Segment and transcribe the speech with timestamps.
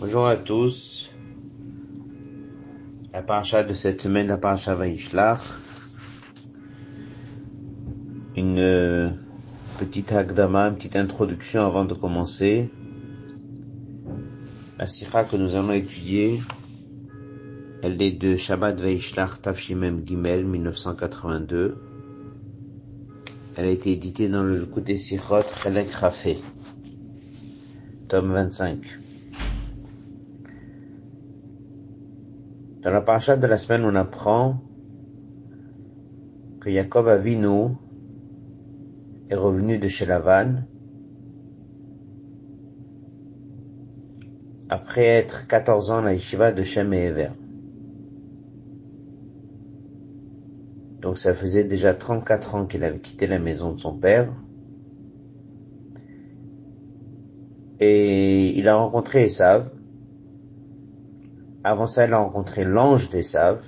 [0.00, 1.10] Bonjour à tous.
[3.12, 5.42] La paracha de cette semaine, la paracha Vaishlach.
[8.34, 9.10] Une euh,
[9.78, 12.70] petite agdama, une petite introduction avant de commencer.
[14.78, 16.40] La sikha que nous allons étudier,
[17.82, 21.76] elle est de Shabbat Vaishlach Tafshimem Gimel 1982.
[23.54, 26.38] Elle a été éditée dans le côté Sichot Chelek Rafé,
[28.08, 29.09] tome 25.
[32.82, 34.62] Dans la paracha de la semaine, on apprend
[36.60, 37.74] que Jacob Avinu
[39.28, 40.64] est revenu de chez Lavan
[44.70, 47.30] après être 14 ans à la yeshiva de Shem et Ever.
[51.00, 54.32] Donc ça faisait déjà 34 ans qu'il avait quitté la maison de son père.
[57.78, 59.70] Et il a rencontré Esav.
[61.62, 63.62] Avant ça, il a rencontré l'ange d'Esav,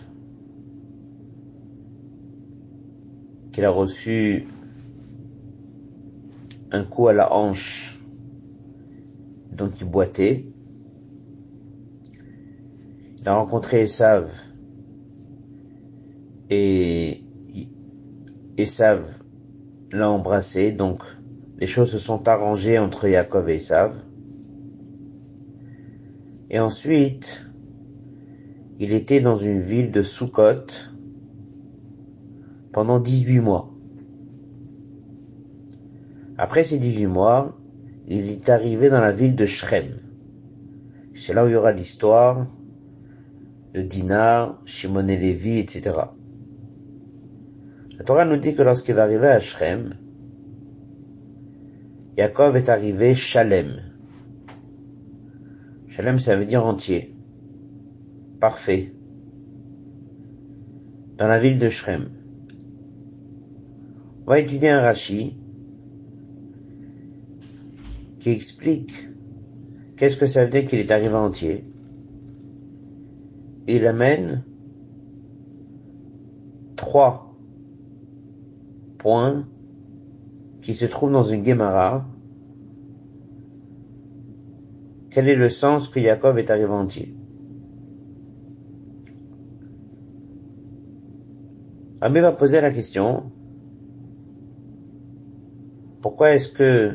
[3.52, 4.48] qu'il a reçu
[6.70, 8.02] un coup à la hanche,
[9.52, 10.46] donc il boitait.
[13.20, 14.32] Il a rencontré Esav
[16.48, 17.22] et
[18.56, 19.04] Esav
[19.92, 21.02] l'a embrassé, donc
[21.58, 23.94] les choses se sont arrangées entre Jacob et Esav.
[26.50, 27.51] Et ensuite,
[28.78, 30.66] il était dans une ville de Soukot
[32.72, 33.72] pendant 18 mois.
[36.38, 37.58] Après ces 18 mois,
[38.08, 40.00] il est arrivé dans la ville de Shrem.
[41.14, 42.46] C'est là où il y aura l'histoire
[43.74, 45.96] de Dinar, Shimon et Lévi, etc.
[47.98, 49.94] La Torah nous dit que lorsqu'il va arriver à Shrem,
[52.16, 53.82] Yaakov est arrivé Shalem.
[55.88, 57.11] Shalem, ça veut dire entier.
[58.42, 58.92] Parfait.
[61.16, 62.08] Dans la ville de Shrem.
[64.26, 65.36] On va étudier un Rashi
[68.18, 69.06] qui explique
[69.96, 71.64] qu'est-ce que ça veut dire qu'il est arrivé entier.
[73.68, 74.42] Il amène
[76.74, 77.36] trois
[78.98, 79.46] point
[80.62, 82.08] qui se trouve dans une Gemara.
[85.10, 87.14] Quel est le sens que Jacob est arrivé entier?
[92.02, 93.30] Rabbi va poser la question
[96.00, 96.94] pourquoi est-ce que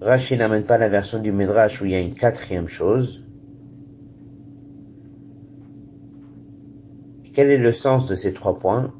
[0.00, 3.22] Rashi n'amène pas la version du Midrash où il y a une quatrième chose?
[7.34, 8.94] Quel est le sens de ces trois points?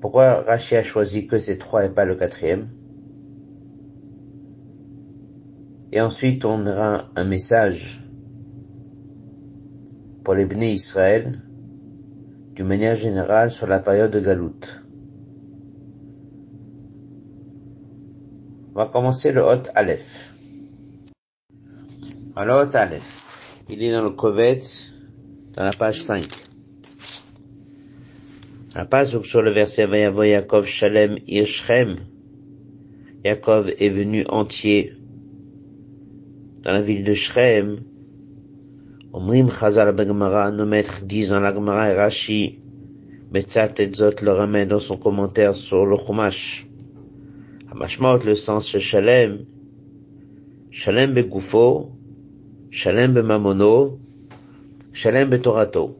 [0.00, 2.68] Pourquoi Rashi a choisi que ces trois et pas le quatrième?
[5.92, 8.04] Et ensuite, on aura un message
[10.24, 11.47] pour les bénis Israël,
[12.58, 14.80] d'une manière générale, sur la période de Galout.
[18.74, 20.34] On va commencer le Hot Aleph.
[22.34, 24.60] Alors, Hot Aleph, il est dans le Kovet,
[25.54, 26.26] dans la page 5.
[28.74, 31.98] La page sur le verset Vayavo Yaakov Shalem Irchem.
[33.24, 34.94] Yaakov est venu entier
[36.64, 37.84] dans la ville de Shrem.
[39.10, 42.60] Omrim Chazal Begmara, nos maîtres disent dans la Gemara et Rashi,
[43.32, 46.66] Metzat et le ramène dans son commentaire sur le Chumash.
[47.72, 49.46] Hamashmaot le sens de Shalem.
[50.70, 51.92] Shalem Begufo,
[52.70, 53.98] Shalem Bemamono,
[54.92, 55.96] Shalem Betorato.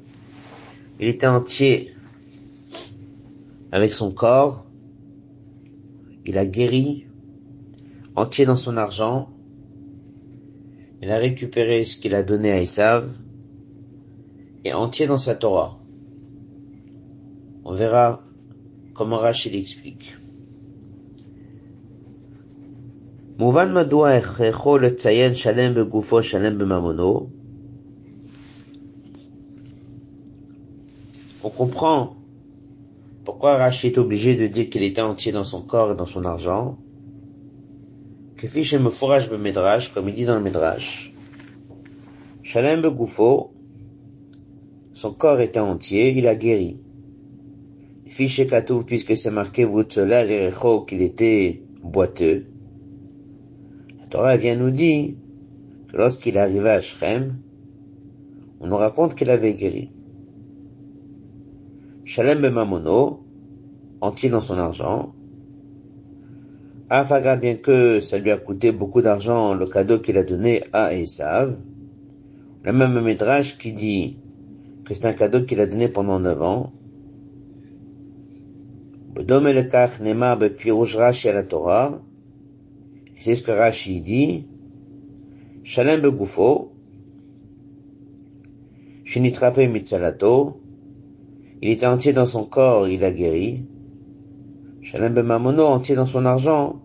[1.01, 1.95] Il était entier
[3.73, 4.67] avec son corps,
[6.27, 7.07] il a guéri,
[8.17, 9.31] entier dans son argent,
[11.02, 13.10] il a récupéré ce qu'il a donné à Esav,
[14.66, 15.78] et entier dans sa Torah.
[17.66, 18.24] On verra
[18.94, 20.16] comment Rachid explique.
[23.40, 27.28] Mouvan מדוע הכרחו לציין שלם בגופו שלם בממונו?
[31.44, 32.16] On comprend
[33.26, 36.24] pourquoi Rachid est obligé de dire qu'il était entier dans son corps et dans son
[36.24, 36.78] argent
[38.39, 41.13] comme il dit dans le Medrash.
[42.45, 43.53] Shalem Begoufo,
[44.95, 46.79] son corps était entier, il a guéri.
[48.07, 52.47] Fiche Katouf, puisque c'est marqué Vutzola l'Erecho qu'il était boiteux.
[53.99, 55.15] La Torah vient nous dire
[55.89, 57.39] que lorsqu'il est arrivé à Shrem,
[58.61, 59.91] on nous raconte qu'il avait guéri.
[62.05, 63.25] Shalem Mamono,
[64.01, 65.13] entier dans son argent.
[66.91, 70.95] Afaga, bien que ça lui a coûté beaucoup d'argent, le cadeau qu'il a donné à
[70.95, 71.55] Esav,
[72.65, 74.17] le même Midrash qui dit
[74.87, 76.73] que c'est un cadeau qu'il a donné pendant neuf ans,
[83.21, 84.47] c'est ce que Rashi dit,
[85.65, 86.73] Shalem Begufo,
[89.05, 90.61] Shinitrape Mitzalato,
[91.61, 93.65] il était entier dans son corps, il a guéri,
[94.91, 96.81] Shalem Bemamono, entier dans son argent,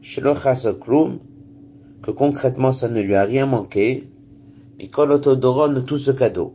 [0.00, 4.08] que concrètement ça ne lui a rien manqué,
[4.78, 6.54] Mikol Otodoron, tout ce cadeau.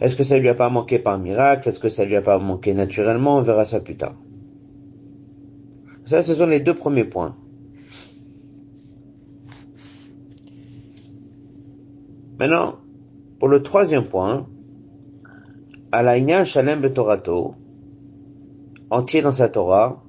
[0.00, 1.68] Est-ce que ça lui a pas manqué par miracle?
[1.68, 3.36] Est-ce que ça lui a pas manqué naturellement?
[3.36, 4.14] On verra ça plus tard.
[6.06, 7.36] Ça, ce sont les deux premiers points.
[12.38, 12.76] Maintenant,
[13.38, 14.46] pour le troisième point,
[15.92, 17.54] Alaïna Shalem Betorato,
[18.90, 20.02] entier dans sa Torah,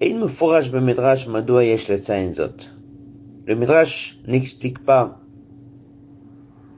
[0.00, 5.20] et il me fourrage le Midrash Madoua Yesh Le Midrash n'explique pas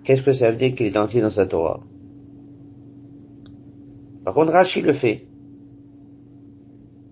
[0.07, 1.81] Qu'est-ce que ça veut dire qu'il est entier dans sa Torah
[4.25, 5.27] Par contre, Rashi le fait.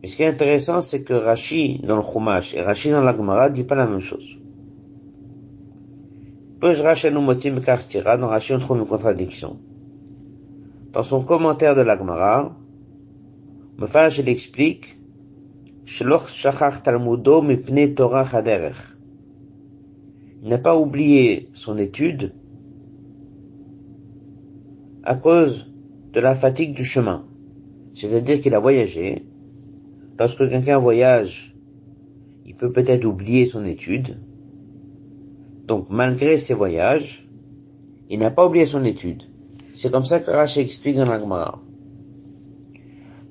[0.00, 3.16] Mais ce qui est intéressant, c'est que Rashi dans le Chumash et Rashi dans la
[3.16, 4.38] Gemara dit pas la même chose.
[6.60, 9.58] Dans Rashi, on trouve une contradiction.
[10.94, 12.56] Dans son commentaire de la Gemara,
[13.78, 14.96] Mefash, il explique,
[20.40, 22.32] Il n'a pas oublié son étude,
[25.02, 25.68] à cause
[26.12, 27.26] de la fatigue du chemin.
[27.94, 29.26] C'est-à-dire qu'il a voyagé.
[30.16, 31.56] Lorsque quelqu'un voyage,
[32.46, 34.20] il peut peut-être oublier son étude.
[35.66, 37.28] Donc, malgré ses voyages,
[38.08, 39.24] il n'a pas oublié son étude.
[39.74, 41.60] C'est comme ça que Rashi explique dans l'Agmara.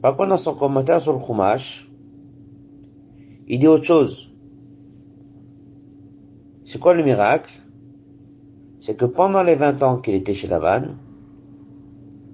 [0.02, 1.90] Par contre, dans son commentaire sur le Chumash,
[3.48, 4.30] il dit autre chose.
[6.66, 7.52] C'est quoi le miracle?
[8.82, 10.96] C'est que pendant les 20 ans qu'il était chez Lavan,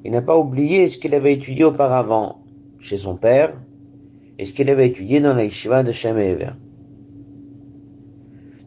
[0.04, 2.42] il n'a pas oublié ce qu'il avait étudié auparavant
[2.80, 3.54] chez son père
[4.40, 6.36] et ce qu'il avait étudié dans la yeshiva de Shem et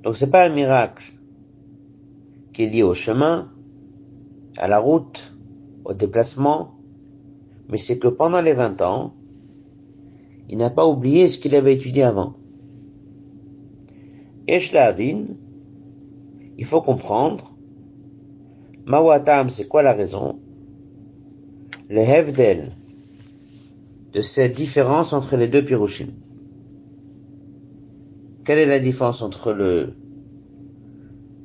[0.04, 1.12] Donc c'est pas un miracle
[2.52, 3.50] qui est lié au chemin,
[4.58, 5.31] à la route,
[5.84, 6.74] au déplacement,
[7.68, 9.14] mais c'est que pendant les 20 ans,
[10.48, 12.34] il n'a pas oublié ce qu'il avait étudié avant.
[14.46, 15.26] Eshlavin,
[16.58, 17.54] il faut comprendre,
[18.84, 20.40] Mawatam, c'est quoi la raison?
[21.88, 22.72] Le Hevdel
[24.12, 26.08] de cette différence entre les deux Pirushim.
[28.44, 29.94] Quelle est la différence entre le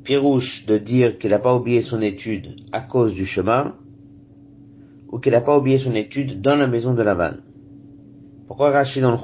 [0.04, 3.76] Pirouche de dire qu'il n'a pas oublié son étude à cause du chemin
[5.10, 7.42] ou qu'il n'a pas oublié son étude dans la maison de la vanne
[8.48, 9.18] Pourquoi Rachid dans le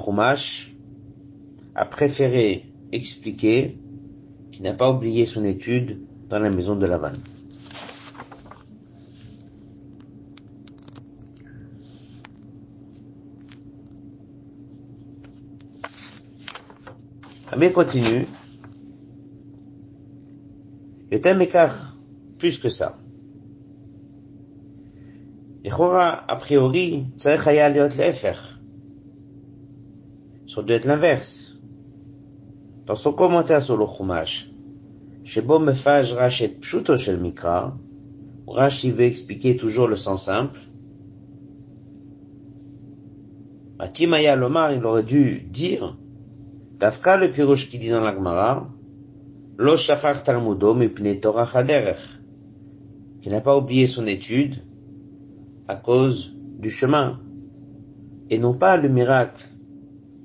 [1.74, 3.78] a préféré expliquer
[4.52, 7.20] qu'il n'a pas oublié son étude dans la maison de la vanne
[17.56, 18.26] Mais continue.
[21.10, 21.96] Le thème écart
[22.38, 22.98] plus que ça.
[25.65, 28.55] לכאורה, a priori, צריך היה להיות להפך.
[30.47, 31.55] Ça doit être l'inverse.
[32.85, 34.49] Dans son commentaire sur le Chumash,
[35.23, 37.69] שבו מפאז' רש את פשוטו של מקרא,
[38.47, 40.59] Rashi veut expliquer toujours le sens simple.
[43.77, 45.97] Matimaya Lomar, il aurait dû dire,
[46.79, 48.69] Dafka le pirouche qui dit dans l'Agmara,
[49.57, 51.47] Lo shachar talmudo mipne Torah
[53.21, 54.63] Il n'a pas oublié son étude
[55.68, 57.20] à cause du chemin.
[58.30, 59.48] Et non pas le miracle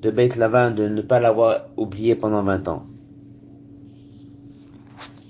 [0.02, 2.86] de Beit de ne pas l'avoir oublié pendant vingt ans.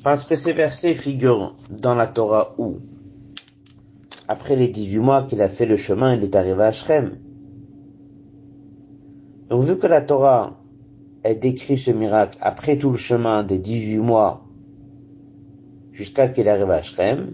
[0.04, 2.78] Parce que ces versets figurent dans la Torah où,
[4.28, 7.18] après les dix-huit mois qu'il a fait le chemin, il est arrivé à Shrem.
[9.50, 10.60] Donc vu que la Torah
[11.24, 14.46] elle décrit ce miracle après tout le chemin des 18 mois
[15.92, 17.34] jusqu'à qu'il arrive à Shrem,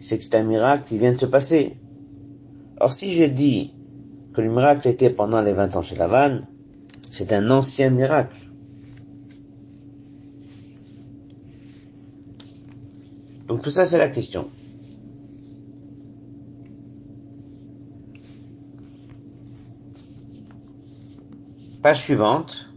[0.00, 1.76] c'est que c'est un miracle qui vient de se passer.
[2.80, 3.74] Or, si je dis
[4.34, 6.40] que le miracle était pendant les 20 ans chez Lavan,
[7.10, 8.36] c'est un ancien miracle.
[13.46, 14.48] Donc tout ça, c'est la question.
[21.82, 22.68] Page suivante.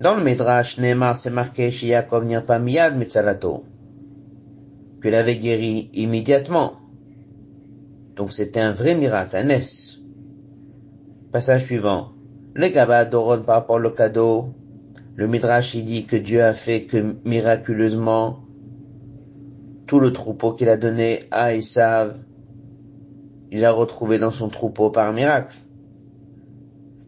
[0.00, 3.64] Dans le Midrash, Neymar, c'est marqué chez Yaakov Nirpa Miyad Mitzalato.
[5.02, 6.74] Qu'il avait guéri immédiatement.
[8.16, 10.00] Donc c'était un vrai miracle, un S.
[11.32, 12.12] Passage suivant.
[12.54, 14.54] Le Gaba Doron par rapport au cadeau,
[15.14, 18.40] le Midrash il dit que Dieu a fait que miraculeusement
[19.86, 22.16] tout le troupeau qu'il a donné à Esav,
[23.52, 25.56] il a retrouvé dans son troupeau par miracle.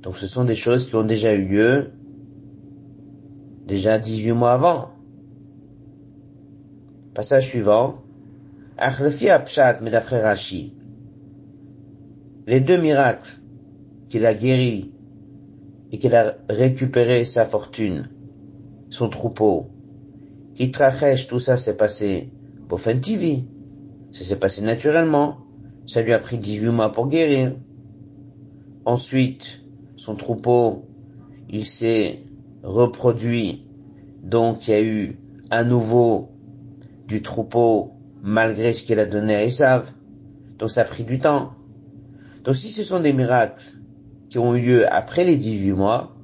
[0.02, 1.92] Donc ce sont des choses qui ont déjà eu lieu
[3.68, 4.90] déjà 18 mois avant.
[7.18, 7.96] Passage suivant.
[8.78, 10.72] mais d'après Rashi,
[12.46, 13.40] les deux miracles
[14.08, 14.92] qu'il a guéri
[15.90, 18.08] et qu'il a récupéré sa fortune,
[18.90, 19.66] son troupeau,
[20.60, 22.30] Itrachèche, tout ça s'est passé
[22.68, 23.42] Bofen TV.
[24.12, 25.38] Ça s'est passé naturellement.
[25.88, 27.56] Ça lui a pris 18 mois pour guérir.
[28.84, 29.62] Ensuite,
[29.96, 30.84] son troupeau,
[31.50, 32.20] il s'est
[32.62, 33.66] reproduit.
[34.22, 35.18] Donc, il y a eu
[35.50, 36.37] à nouveau
[37.08, 39.90] du troupeau malgré ce qu'il a donné à Esav.
[40.58, 41.54] Donc, ça a pris du temps.
[42.44, 43.64] Donc, si ce sont des miracles
[44.28, 46.14] qui ont eu lieu après les 18 mois,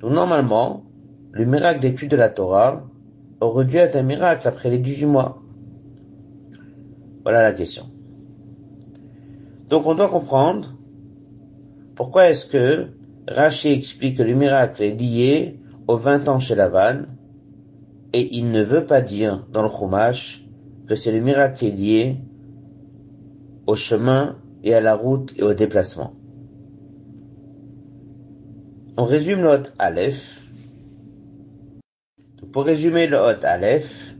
[0.00, 0.84] donc normalement,
[1.32, 2.84] le miracle d'étude de la Torah
[3.40, 5.42] aurait dû être un miracle après les 18 mois.
[7.22, 7.86] Voilà la question.
[9.68, 10.74] Donc on doit comprendre
[11.94, 12.88] pourquoi est-ce que
[13.28, 17.02] Rashi explique que le miracle est lié aux 20 ans chez Lavan
[18.12, 20.44] et il ne veut pas dire dans le Chumash
[20.86, 22.16] que c'est le miracle est lié
[23.66, 26.14] au chemin et à la route et au déplacement.
[28.96, 30.42] On résume le Hot Aleph.
[32.52, 34.14] Pour résumer le Aleph,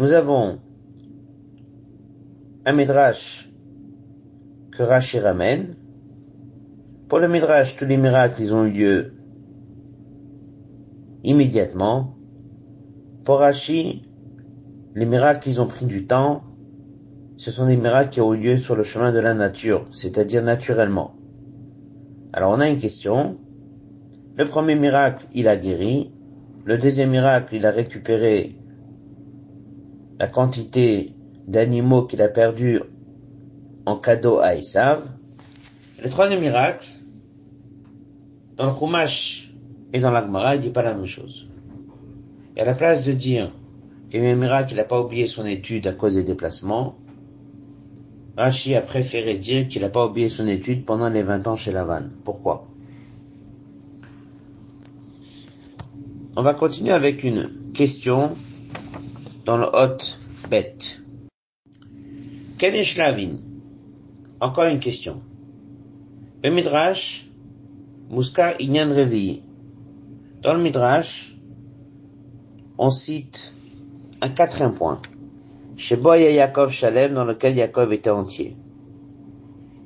[0.00, 0.58] nous avons
[2.64, 3.50] un Midrash
[4.70, 5.76] que Rashi ramène.
[7.08, 9.12] Pour le Midrash, tous les miracles, ils ont eu lieu
[11.22, 12.16] immédiatement.
[13.24, 14.02] Pour Rashi,
[14.96, 16.42] les miracles, ils ont pris du temps.
[17.36, 20.42] Ce sont des miracles qui ont eu lieu sur le chemin de la nature, c'est-à-dire
[20.42, 21.14] naturellement.
[22.32, 23.38] Alors on a une question.
[24.36, 26.10] Le premier miracle, il a guéri.
[26.64, 28.56] Le deuxième miracle, il a récupéré
[30.18, 31.14] la quantité
[31.46, 32.80] d'animaux qu'il a perdus
[33.86, 35.02] en cadeau à Esav.
[36.02, 36.88] Le troisième miracle,
[38.56, 39.52] dans le Chumash
[39.92, 41.51] et dans l'Agmara, il dit pas la même chose.
[42.56, 43.52] Et à la place de dire
[44.10, 46.96] qu'il y a un miracle, il n'a pas oublié son étude à cause des déplacements,
[48.36, 51.70] Rashi a préféré dire qu'il n'a pas oublié son étude pendant les 20 ans chez
[51.70, 52.08] Lavan.
[52.24, 52.66] Pourquoi?
[56.34, 58.34] On va continuer avec une question
[59.44, 59.98] dans le Hot
[60.50, 60.78] Bet.
[62.56, 63.38] Kenesh Lavin.
[64.40, 65.20] Encore une question.
[66.42, 67.28] Le Midrash,
[68.08, 69.42] Muskar Inyan Revi.
[70.40, 71.31] Dans le Midrash,
[72.82, 73.54] on cite
[74.20, 75.00] un quatrième point.
[75.76, 78.56] Chez Boya Yaakov Shalem, dans lequel Yaakov était entier.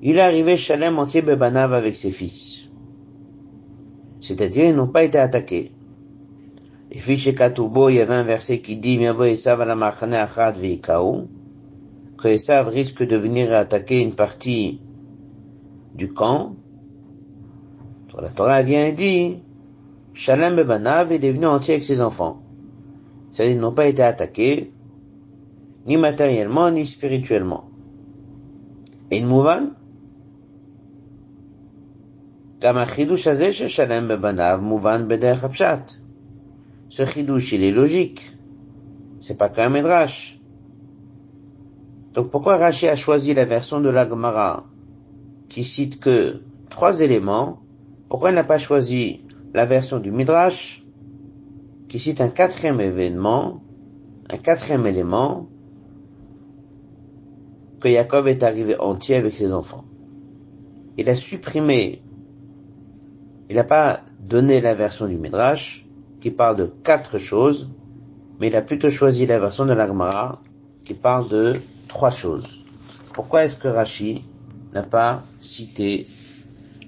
[0.01, 2.71] Il est arrivé Shalem entier Bebanav avec ses fils.
[4.21, 5.73] C'est-à-dire, ils n'ont pas été attaqués.
[6.91, 9.25] Et puis chez Katoubo, il y avait un verset qui dit, que
[12.29, 14.81] Esav risque de venir attaquer une partie
[15.95, 16.55] du camp.
[18.19, 19.37] la Torah vient et dit,
[20.15, 22.41] Shalem Bebanav est devenu entier avec ses enfants
[23.36, 24.72] C'est-à-dire, ils n'ont pas été attaqués,
[25.86, 27.70] ni matériellement, ni spirituellement.
[29.10, 29.74] Et une mouvan,
[32.62, 35.92] גם החידוש הזה ששלם בבניו מובן בדרך הפשט.
[36.90, 38.36] Ce chidouche, il est logique.
[39.22, 40.40] C'est pas qu'un midrash.
[42.14, 44.66] Donc pourquoi Rashi a choisi la version de la Gemara
[45.48, 47.62] qui cite que trois éléments
[48.10, 49.22] Pourquoi il n'a pas choisi
[49.54, 50.84] la version du midrash
[51.89, 53.63] Qui cite un quatrième événement,
[54.31, 55.49] un quatrième élément
[57.81, 59.85] que Jacob est arrivé entier avec ses enfants.
[60.99, 62.03] Il a supprimé,
[63.49, 65.87] il n'a pas donné la version du Midrash
[66.21, 67.69] qui parle de quatre choses,
[68.41, 70.43] mais il a plutôt choisi la version de l'Agmara
[70.85, 72.67] qui parle de trois choses.
[73.13, 74.25] Pourquoi est-ce que Rashi
[74.73, 76.07] n'a pas cité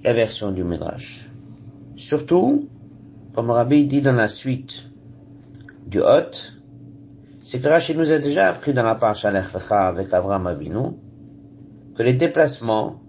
[0.02, 1.28] la version du Midrash?
[1.96, 2.68] Surtout,
[3.34, 4.87] comme Rabbi dit dans la suite
[5.88, 6.52] du Hot,
[7.40, 10.90] c'est que Rachid nous a déjà appris dans la page avec Abraham Avinu
[11.94, 13.00] que les déplacements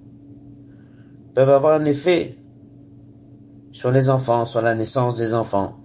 [1.36, 2.38] peuvent avoir un effet
[3.74, 5.78] sur les enfants, sur la naissance des enfants.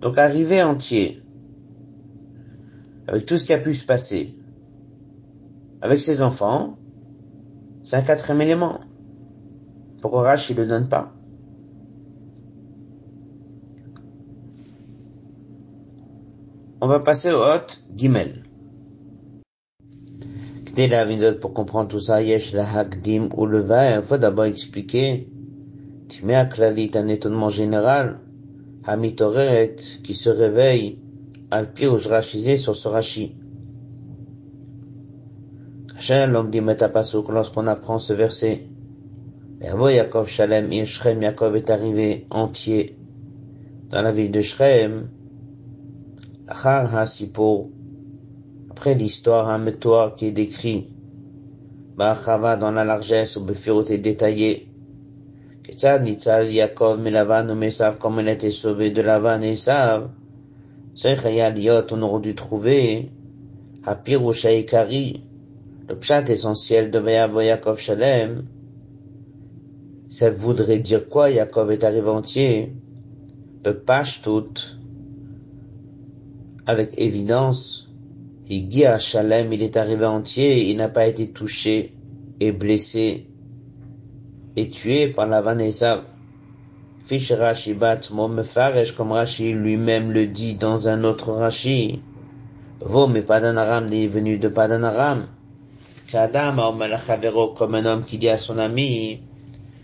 [0.00, 1.22] Donc arriver entier,
[3.08, 4.36] avec tout ce qui a pu se passer,
[5.82, 6.78] avec ses enfants,
[7.82, 8.80] c'est un quatrième élément.
[10.00, 11.13] Pourquoi Rachid ne le donne pas?
[16.80, 18.44] On va passer au hot Gimel.
[21.40, 22.52] Pour comprendre tout ça, yesh
[23.36, 23.64] ou le
[23.96, 25.28] il faut d'abord expliquer,
[26.28, 28.18] à klalit un étonnement général,
[28.84, 30.98] hamitoret, qui se réveille,
[31.52, 33.36] al ou sur ce rashi.
[36.10, 38.66] l'homme dit Metapasuk lorsqu'on apprend ce verset.
[39.62, 42.96] Yaakov Shalem, Shrem, Yaakov est arrivé entier
[43.90, 45.08] dans la ville de Shrem.
[46.46, 47.68] HaSipur,
[48.70, 50.90] après l'histoire, un métoire qui est décrit,
[51.96, 54.68] Ba'achava dans la largesse, ou Befiroté détaillée,
[55.62, 60.10] Ketzad Nitzal Yaakov Melavan ou Mesav, comme elle a été sauvée de Lavan et Esav,
[61.02, 63.10] Liot, on aurait dû trouver,
[63.86, 65.24] Hapiru Shaikari,
[65.88, 68.44] le pshat essentiel de Yaakov Shalem,
[70.10, 72.74] ça voudrait dire quoi Yaakov est arrivé entier?
[73.62, 74.52] Pepach tout,
[76.66, 77.88] avec évidence,
[78.48, 81.92] Higia Shalem, il est arrivé entier, il n'a pas été touché
[82.40, 83.26] et blessé
[84.56, 86.04] et tué par la Vanessa.
[87.06, 88.00] Fish Rashi Bat
[88.96, 92.00] comme Rashi lui-même le dit dans un autre Rashi.
[92.80, 95.26] Vo, mais Padanaram est venu de Padanaram.
[96.10, 96.60] Kadam,
[97.56, 99.20] comme un homme qui dit à son ami,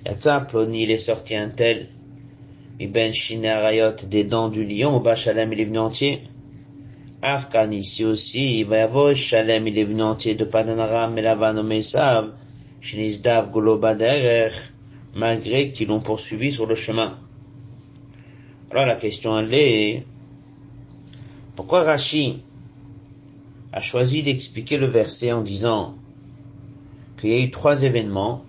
[0.07, 1.89] Yatsa Ploni, il est sorti un tel.
[2.79, 6.23] Ben Shinarayot, des dents du lion, Bachalem, il est venu entier.
[7.23, 11.21] Afghan ici aussi, il va y avoir Shalem, il est venu entier de Padanaram, mais
[11.21, 12.33] là-bas nommé Sav,
[12.81, 14.53] Shinizdav Golobaderer,
[15.15, 17.19] malgré qu'ils l'ont poursuivi sur le chemin.
[18.71, 20.07] Alors la question elle est,
[21.57, 22.43] pourquoi Rashi
[23.73, 25.97] a choisi d'expliquer le verset en disant
[27.21, 28.45] qu'il y a eu trois événements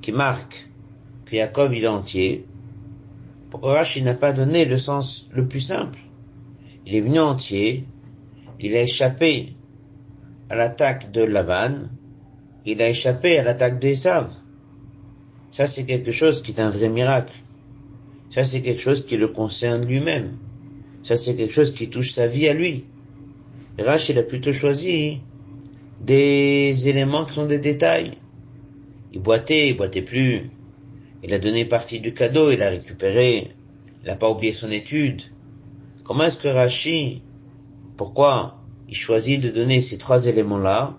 [0.00, 0.66] qui marquent
[1.26, 2.46] que il est entier,
[3.50, 5.98] pourquoi Rashi n'a pas donné le sens le plus simple
[6.86, 7.84] il est venu entier,
[8.60, 9.54] il a échappé
[10.48, 11.88] à l'attaque de Lavan,
[12.64, 14.30] il a échappé à l'attaque d'Esav.
[15.50, 17.34] Ça, c'est quelque chose qui est un vrai miracle.
[18.30, 20.36] Ça, c'est quelque chose qui le concerne lui-même.
[21.02, 22.84] Ça, c'est quelque chose qui touche sa vie à lui.
[23.78, 25.20] Rach, il a plutôt choisi
[26.00, 28.12] des éléments qui sont des détails.
[29.12, 30.50] Il boitait, il boitait plus.
[31.22, 33.52] Il a donné partie du cadeau, il a récupéré.
[34.02, 35.22] Il n'a pas oublié son étude.
[36.06, 37.22] Comment est-ce que Rashi,
[37.96, 40.94] pourquoi il choisit de donner ces trois éléments-là?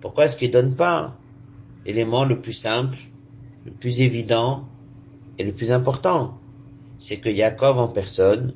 [0.00, 1.16] Pourquoi est-ce qu'il donne pas
[1.84, 2.96] l'élément le plus simple,
[3.64, 4.68] le plus évident
[5.38, 6.38] et le plus important?
[6.96, 8.54] C'est que Jacob en personne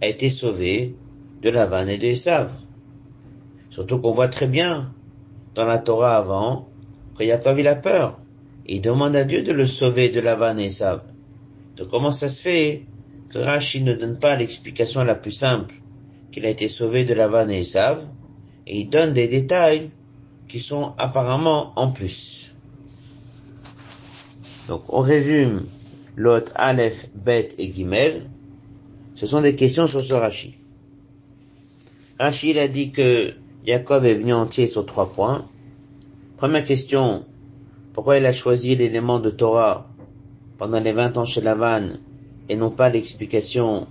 [0.00, 0.94] a été sauvé
[1.42, 2.52] de la vanne et de Esav.
[3.70, 4.92] Surtout qu'on voit très bien
[5.56, 6.68] dans la Torah avant
[7.18, 8.20] que Jacob il a peur.
[8.66, 11.02] Il demande à Dieu de le sauver de la vanne et Esav.
[11.76, 12.86] Donc comment ça se fait
[13.34, 15.74] Rashi ne donne pas l'explication la plus simple,
[16.32, 18.06] qu'il a été sauvé de la vanne et Esav,
[18.66, 19.90] et il donne des détails
[20.48, 22.54] qui sont apparemment en plus.
[24.68, 25.66] Donc on résume
[26.16, 28.30] l'autre Aleph, Bet et Gimel.
[29.14, 30.56] Ce sont des questions sur ce Rashi.
[32.18, 33.34] Rashi il a dit que
[33.66, 35.48] Jacob est venu entier sur trois points.
[36.36, 37.24] Première question,
[37.92, 39.88] pourquoi il a choisi l'élément de Torah
[40.58, 41.94] pendant les vingt ans chez Lavan
[42.48, 43.86] et non pas l'explication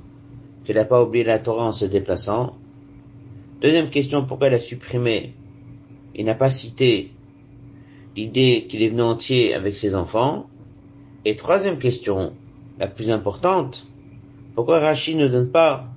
[0.65, 2.55] qu'il n'a pas oublié la Torah en se déplaçant.
[3.61, 5.33] Deuxième question, pourquoi il a supprimé
[6.15, 7.11] Il n'a pas cité
[8.15, 10.47] l'idée qu'il est venu entier avec ses enfants?
[11.25, 12.33] Et troisième question,
[12.79, 13.87] la plus importante,
[14.55, 15.87] pourquoi Rachid ne donne pas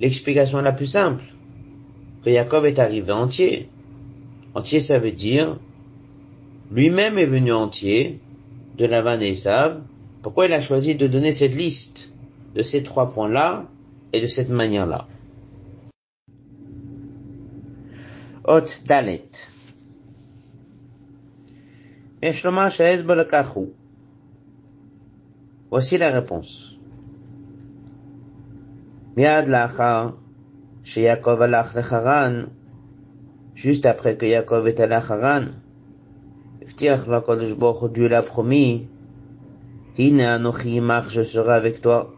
[0.00, 1.24] l'explication la plus simple?
[2.24, 3.68] Que Jacob est arrivé entier.
[4.54, 5.58] Entier, ça veut dire
[6.70, 8.20] lui-même est venu entier
[8.76, 9.80] de Lavan et Esav,
[10.28, 12.10] pourquoi il a choisi de donner cette liste
[12.54, 13.64] de ces trois points-là
[14.12, 15.08] et de cette manière-là
[18.44, 19.30] Ot Dalet.
[25.70, 26.78] Voici la réponse.
[33.54, 35.46] Juste après que Yaakov est allé à Haran,
[37.88, 38.88] Dieu l'a promis,
[39.98, 42.14] je serai avec toi.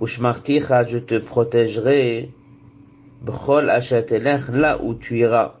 [0.00, 2.30] Ushmarticha, je te protégerai.
[3.22, 5.54] Bchol achatelech, là où tu iras.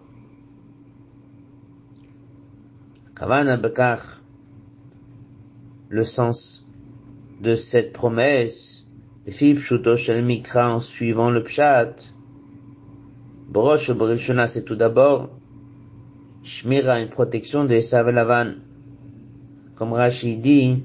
[3.16, 3.58] Kavana
[5.88, 6.66] le sens
[7.40, 8.84] de cette promesse,
[9.28, 12.12] Fib pshuto shel mikra en suivant le pshat.
[13.48, 15.30] Brosh brishona, c'est tout d'abord,
[16.44, 18.54] Shmira, une protection des Savelavan.
[19.74, 20.84] Comme Rachid dit,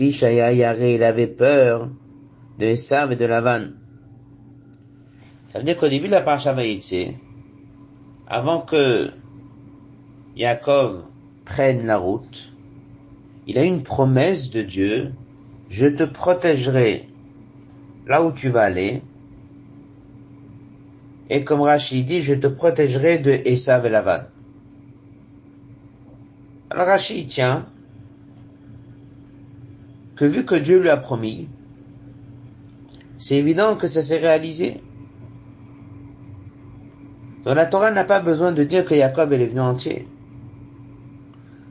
[0.00, 1.88] il avait peur
[2.58, 3.68] de Esav et de Lavan.
[5.52, 6.54] Ça veut dire qu'au début de la paracha
[8.26, 9.10] avant que
[10.36, 11.04] Yaakov
[11.44, 12.52] prenne la route,
[13.46, 15.12] il a une promesse de Dieu,
[15.70, 17.08] je te protégerai
[18.06, 19.02] là où tu vas aller,
[21.30, 24.22] et comme Rachid dit, je te protégerai de Esav et Lavan.
[26.70, 27.66] Alors Rachid tient
[30.18, 31.48] que vu que Dieu lui a promis,
[33.18, 34.80] c'est évident que ça s'est réalisé.
[37.44, 40.08] Donc la Torah n'a pas besoin de dire que Jacob est venu entier.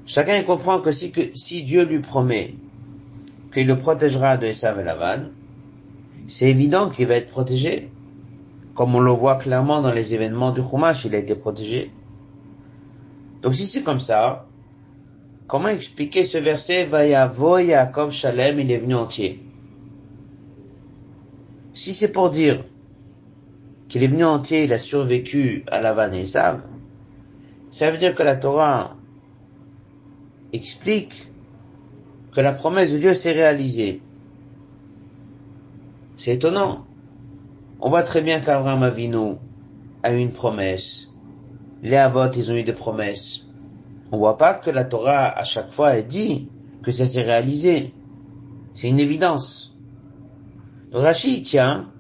[0.06, 2.56] Chacun comprend que si, Dieu lui promet
[3.54, 5.26] qu'il le protégera de Esav et Lavan,
[6.30, 7.92] c'est évident qu'il va être protégé.
[8.76, 11.92] Comme on le voit clairement dans les événements du Chumash, il a été protégé.
[13.42, 14.46] Donc si c'est comme ça,
[15.48, 19.42] comment expliquer ce verset Vayavo Yaakov Shalem, il est venu entier
[21.74, 22.64] Si c'est pour dire
[23.90, 26.62] qu'il est venu entier, il a survécu à Lavan et Esav,
[27.72, 28.98] ça veut dire que la Torah
[30.52, 31.30] explique
[32.34, 34.02] que la promesse de Dieu s'est réalisée.
[36.18, 36.86] C'est étonnant.
[37.80, 39.36] On voit très bien qu'Abraham Avinu
[40.04, 41.12] a eu une promesse.
[41.84, 43.47] Les Avot, ils ont eu des promesses.
[44.12, 46.50] On voit pas que la Torah, à chaque fois, dit
[46.82, 47.94] que ça s'est réalisé.
[48.74, 49.76] C'est une évidence.
[50.92, 51.92] Donc Rachid tient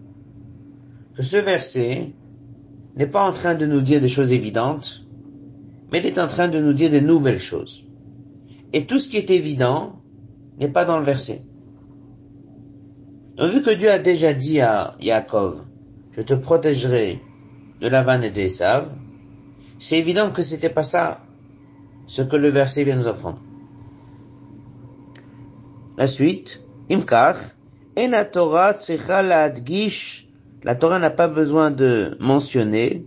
[1.15, 2.13] que ce verset
[2.95, 5.03] n'est pas en train de nous dire des choses évidentes,
[5.91, 7.85] mais il est en train de nous dire des nouvelles choses.
[8.73, 10.01] Et tout ce qui est évident
[10.59, 11.41] n'est pas dans le verset.
[13.37, 15.63] Donc, vu que Dieu a déjà dit à Yaakov,
[16.11, 17.21] je te protégerai
[17.81, 18.89] de la vanne et de Esav,
[19.77, 21.21] c'est évident que c'était pas ça
[22.07, 23.39] ce que le verset vient nous apprendre.
[25.97, 27.37] La suite, Imkach,
[27.95, 28.75] la Torah
[30.63, 33.05] la Torah n'a pas besoin de mentionner,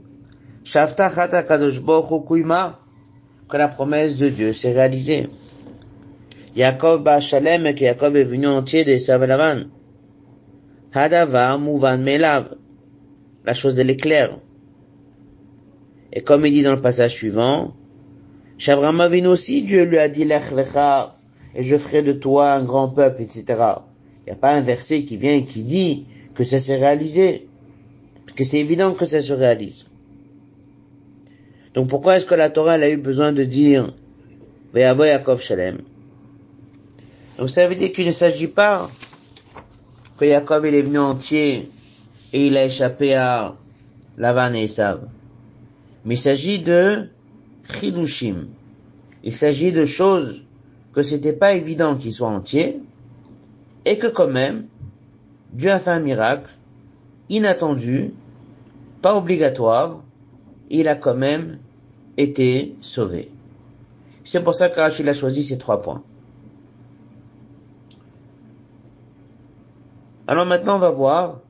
[3.48, 5.28] que la promesse de Dieu s'est réalisée.
[6.56, 9.68] Yaakov et que Yaakov est venu entier de Savalavan.
[10.92, 12.56] Hadava Mouvan Melav.
[13.44, 14.38] La chose elle est claire.
[16.12, 17.74] Et comme il dit dans le passage suivant,
[18.60, 20.52] Shavram Avin aussi, Dieu lui a dit Lech
[21.54, 23.44] et je ferai de toi un grand peuple, etc.
[23.48, 27.48] Il n'y a pas un verset qui vient et qui dit que ça s'est réalisé.
[28.26, 29.86] Parce que c'est évident que ça se réalise.
[31.72, 33.94] Donc pourquoi est-ce que la Torah a eu besoin de dire
[34.74, 35.78] Ve'avo Yaakov Shalem?
[37.38, 38.90] Donc ça veut dire qu'il ne s'agit pas
[40.18, 41.70] que Jacob est venu entier
[42.34, 43.54] et il a échappé à
[44.18, 45.08] Lavan et Esav.
[46.04, 47.08] Mais il s'agit de
[47.72, 48.48] chidushim.
[49.22, 50.42] Il s'agit de choses
[50.92, 52.80] que c'était pas évident qu'il soit entier
[53.84, 54.66] et que quand même
[55.52, 56.50] Dieu a fait un miracle
[57.28, 58.12] inattendu,
[59.02, 60.02] pas obligatoire,
[60.68, 61.58] il a quand même
[62.16, 63.30] été sauvé.
[64.24, 66.02] C'est pour ça qu'Achille a choisi ces trois points.
[70.26, 71.40] Alors maintenant, on va voir,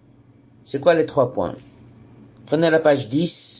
[0.65, 1.55] c'est quoi les trois points?
[2.47, 3.60] Prenez la page 10,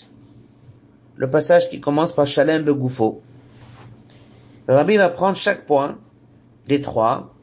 [1.21, 3.21] le passage qui commence par Shalem Begoufo.
[4.67, 5.99] Le rabbi va prendre chaque point
[6.67, 7.35] des trois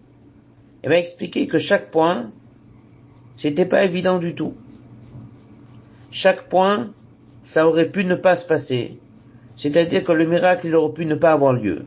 [0.84, 2.32] et va expliquer que chaque point,
[3.36, 4.56] c'était pas évident du tout.
[6.10, 6.90] Chaque point,
[7.44, 8.98] ça aurait pu ne pas se passer.
[9.58, 11.86] C'est-à-dire que le miracle, il aurait pu ne pas avoir lieu.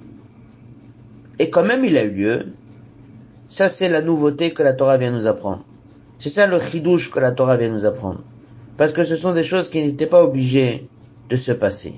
[1.40, 2.46] Et quand même il a eu lieu,
[3.48, 5.64] ça c'est la nouveauté que la Torah vient nous apprendre.
[6.20, 8.22] C'est ça le chidouche que la Torah vient nous apprendre.
[8.76, 10.88] Parce que ce sont des choses qui n'étaient pas obligées
[11.30, 11.94] de se passer.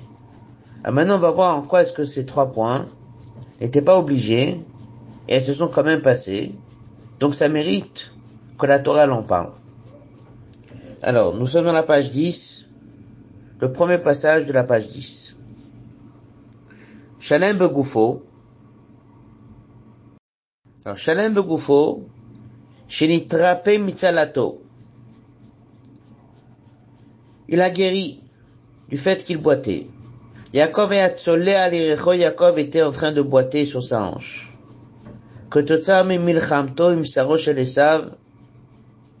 [0.83, 2.87] Alors maintenant, on va voir en quoi est-ce que ces trois points
[3.59, 4.61] n'étaient pas obligés
[5.27, 6.53] et elles se sont quand même passées.
[7.19, 8.11] Donc ça mérite
[8.57, 9.51] que la Torah l'en parle.
[11.01, 12.65] Alors, nous sommes dans la page 10,
[13.59, 15.35] le premier passage de la page 10.
[17.19, 18.23] Shalem Begoufo.
[20.85, 22.07] Alors, Shalem Begoufo,
[27.49, 28.22] il a guéri
[28.89, 29.87] du fait qu'il boitait.
[30.53, 34.53] Yaakov et était en train de boiter sur sa hanche.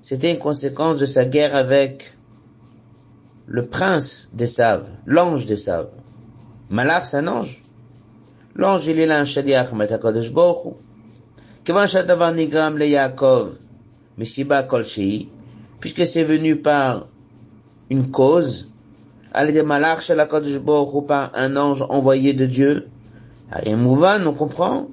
[0.01, 2.13] C'était une conséquence de sa guerre avec
[3.45, 5.91] le prince des Saves, l'ange des Saves.
[6.69, 7.63] Malach, c'est un ange.
[8.55, 10.73] L'ange, il est là un shaliach, mais HaKadosh Baruch
[11.67, 12.33] Hu.
[12.35, 13.55] nigram le Yaakov,
[14.17, 15.29] Mesiba Kolshei,
[15.79, 17.07] puisque c'est venu par
[17.89, 18.69] une cause,
[19.33, 22.87] par un ange envoyé de Dieu,
[24.37, 24.87] comprend,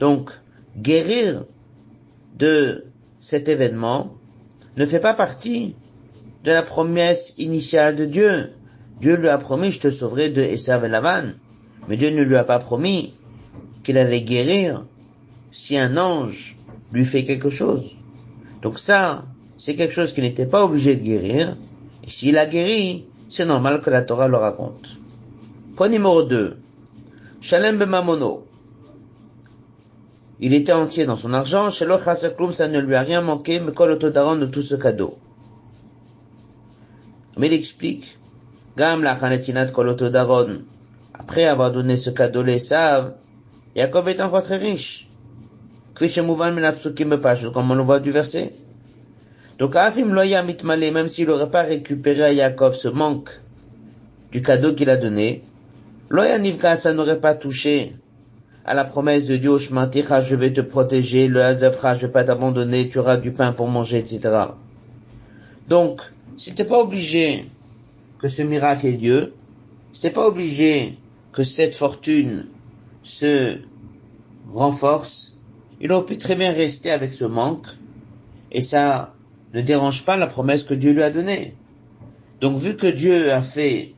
[0.00, 0.30] donc,
[0.76, 1.44] guérir
[2.36, 2.84] de
[3.18, 4.14] cet événement
[4.76, 5.74] ne fait pas partie
[6.44, 8.52] de la promesse initiale de Dieu.
[9.00, 11.32] Dieu lui a promis, je te sauverai de Esav et Lavan.
[11.88, 13.14] Mais Dieu ne lui a pas promis
[13.82, 14.84] qu'il allait guérir
[15.50, 16.56] si un ange
[16.92, 17.96] lui fait quelque chose.
[18.62, 19.24] Donc ça,
[19.58, 21.56] c'est quelque chose qu'il n'était pas obligé de guérir.
[22.04, 24.96] Et s'il a guéri, c'est normal que la Torah le raconte.
[25.76, 26.56] Point numéro 2.
[27.40, 28.46] Shalem Bemamono.
[30.40, 31.86] Il était entier dans son argent, chez
[32.52, 35.18] ça ne lui a rien manqué, mais kol de tout ce cadeau.
[37.36, 38.16] Mais il explique,
[38.76, 39.16] Gam la
[39.74, 39.96] kol
[41.14, 43.14] après avoir donné ce cadeau les saves,
[43.74, 45.08] Jacob est encore très riche.
[45.94, 48.54] Comme on le voit du verset.
[49.58, 53.30] Donc, Afim Loya Mitmale, même s'il n'aurait pas récupéré à Jacob ce manque
[54.30, 55.42] du cadeau qu'il a donné,
[56.10, 57.96] Loya Nivka, ça n'aurait pas touché
[58.64, 62.88] à la promesse de Dieu, je vais te protéger, le Hazafra, je vais pas t'abandonner,
[62.88, 64.20] tu auras du pain pour manger, etc.
[65.68, 66.02] Donc,
[66.36, 67.46] c'était pas obligé
[68.18, 69.32] que ce miracle ait lieu,
[69.92, 70.98] c'était pas obligé
[71.32, 72.46] que cette fortune
[73.02, 73.56] se
[74.52, 75.34] renforce,
[75.80, 77.66] il aurait pu très bien rester avec ce manque,
[78.52, 79.14] et ça
[79.54, 81.54] ne dérange pas la promesse que Dieu lui a donnée.
[82.40, 83.94] Donc vu que Dieu a fait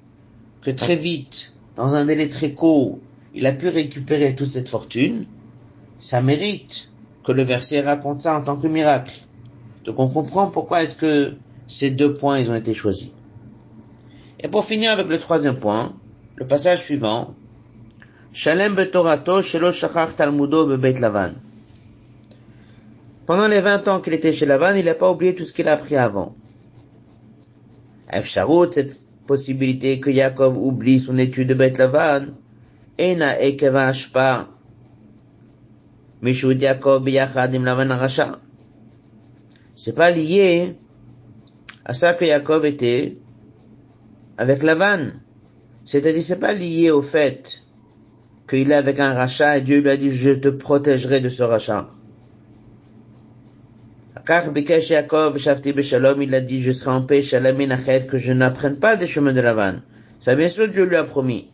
[0.62, 2.98] que très vite, dans un délai très court,
[3.34, 5.26] il a pu récupérer toute cette fortune,
[5.98, 6.90] ça mérite
[7.24, 9.20] que le verset raconte ça en tant que miracle.
[9.84, 11.34] Donc on comprend pourquoi est-ce que
[11.66, 13.10] ces deux points ils ont été choisis.
[14.40, 15.94] Et pour finir avec le troisième point,
[16.36, 17.34] le passage suivant,
[18.32, 19.72] Shalem betorato shelo
[20.16, 21.32] talmudo bebet Lavan.
[23.30, 25.68] Pendant les vingt ans qu'il était chez Lavan, il n'a pas oublié tout ce qu'il
[25.68, 26.34] a appris avant.
[28.12, 32.34] Efsharut, cette possibilité que Jacob oublie son étude de Bet Lavan,
[32.98, 33.34] Ena
[34.12, 34.48] pas
[36.20, 38.40] Mishud Jacob Yachadim Lavan Arasha.
[39.76, 40.74] C'est pas lié
[41.84, 43.16] à ça que Jacob était
[44.38, 45.12] avec Lavan.
[45.84, 47.62] C'est-à-dire, c'est pas lié au fait
[48.48, 51.44] qu'il est avec un rachat et Dieu lui a dit, je te protégerai de ce
[51.44, 51.90] rachat.
[54.30, 57.58] Car Bikesh Jacob, Shafti Beshalom, il a dit, je serai en paix, Shalom
[58.08, 59.80] que je n'apprenne pas des chemins de Lavan.
[60.20, 61.50] Ça, bien sûr, Dieu lui a promis.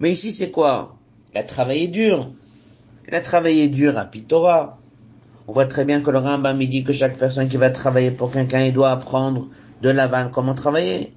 [0.00, 0.96] Mais ici, c'est quoi?
[1.34, 2.30] Il a travaillé dur.
[3.06, 4.78] Il a travaillé dur à Pitora.
[5.46, 8.30] On voit très bien que le Rambam dit que chaque personne qui va travailler pour
[8.30, 9.48] quelqu'un, il doit apprendre
[9.82, 11.12] de la vanne comment travailler.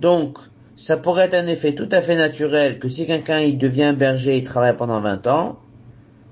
[0.00, 0.38] Donc,
[0.76, 4.38] ça pourrait être un effet tout à fait naturel que si quelqu'un il devient berger
[4.38, 5.58] et travaille pendant 20 ans,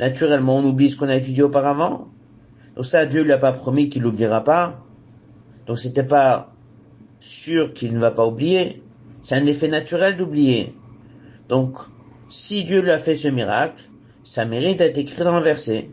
[0.00, 2.08] naturellement on oublie ce qu'on a étudié auparavant.
[2.76, 4.80] Donc ça, Dieu lui a pas promis qu'il l'oubliera pas.
[5.66, 6.54] Donc c'était pas
[7.20, 8.82] sûr qu'il ne va pas oublier.
[9.22, 10.74] C'est un effet naturel d'oublier.
[11.48, 11.78] Donc,
[12.28, 13.82] si Dieu lui a fait ce miracle,
[14.22, 15.88] ça mérite d'être écrit dans le verset.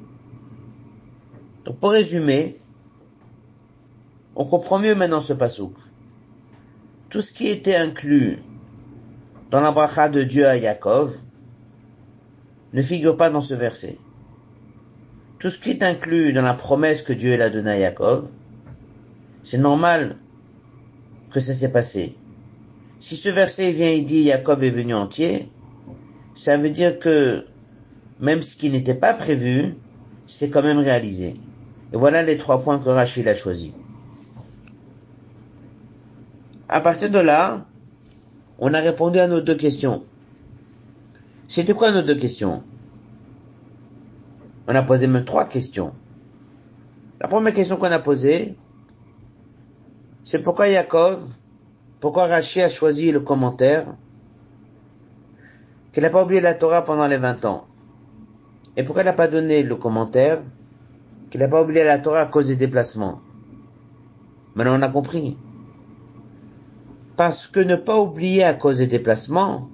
[1.63, 2.59] Donc, pour résumer,
[4.35, 5.73] on comprend mieux maintenant ce pasouk.
[7.09, 8.39] Tout ce qui était inclus
[9.51, 11.17] dans la bracha de Dieu à Yaakov
[12.73, 13.97] ne figure pas dans ce verset.
[15.41, 18.27] Tout ce qui est inclus dans la promesse que Dieu a donnée à Yaakov,
[19.41, 20.17] c'est normal
[21.31, 22.15] que ça s'est passé.
[22.99, 25.49] Si ce verset vient et dit Jacob est venu entier,
[26.35, 27.47] ça veut dire que
[28.19, 29.73] même ce qui n'était pas prévu,
[30.27, 31.33] c'est quand même réalisé.
[31.91, 33.71] Et voilà les trois points que Rachid a choisis.
[36.69, 37.65] À partir de là,
[38.59, 40.03] on a répondu à nos deux questions.
[41.47, 42.61] C'était quoi nos deux questions?
[44.71, 45.91] On a posé même trois questions.
[47.19, 48.55] La première question qu'on a posée,
[50.23, 51.27] c'est pourquoi Jacob
[51.99, 53.85] pourquoi Rachid a choisi le commentaire
[55.91, 57.67] qu'il n'a pas oublié la Torah pendant les 20 ans?
[58.77, 60.41] Et pourquoi il n'a pas donné le commentaire
[61.29, 63.19] qu'il n'a pas oublié la Torah à cause des déplacements?
[64.55, 65.37] Maintenant on a compris.
[67.17, 69.69] Parce que ne pas oublier à cause des déplacements,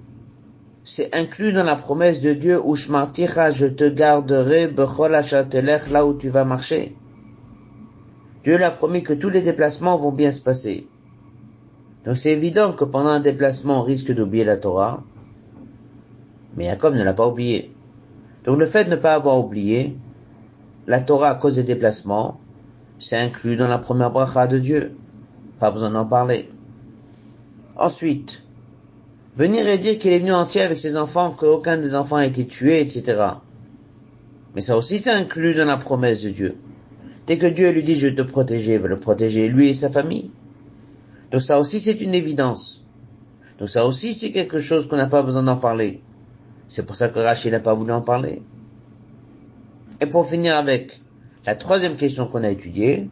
[0.90, 4.72] c'est inclus dans la promesse de Dieu, Ushmarticha, je te garderai,
[5.90, 6.96] là où tu vas marcher.
[8.42, 10.86] Dieu l'a promis que tous les déplacements vont bien se passer.
[12.06, 15.02] Donc c'est évident que pendant un déplacement, on risque d'oublier la Torah,
[16.56, 17.70] mais Jacob ne l'a pas oublié.
[18.44, 19.94] Donc le fait de ne pas avoir oublié
[20.86, 22.40] la Torah à cause des déplacements,
[22.98, 24.96] c'est inclus dans la première bracha de Dieu.
[25.60, 26.48] Pas besoin d'en parler.
[27.76, 28.42] Ensuite,
[29.38, 32.44] venir et dire qu'il est venu entier avec ses enfants, qu'aucun des enfants a été
[32.46, 33.22] tué, etc.
[34.54, 36.56] Mais ça aussi c'est inclus dans la promesse de Dieu.
[37.26, 39.74] Dès que Dieu lui dit je vais te protéger, il va le protéger lui et
[39.74, 40.30] sa famille.
[41.30, 42.84] Donc ça aussi c'est une évidence.
[43.58, 46.02] Donc ça aussi c'est quelque chose qu'on n'a pas besoin d'en parler.
[46.66, 48.42] C'est pour ça que Rachid n'a pas voulu en parler.
[50.00, 51.00] Et pour finir avec
[51.48, 53.08] La troisième question qu'on a étudiée,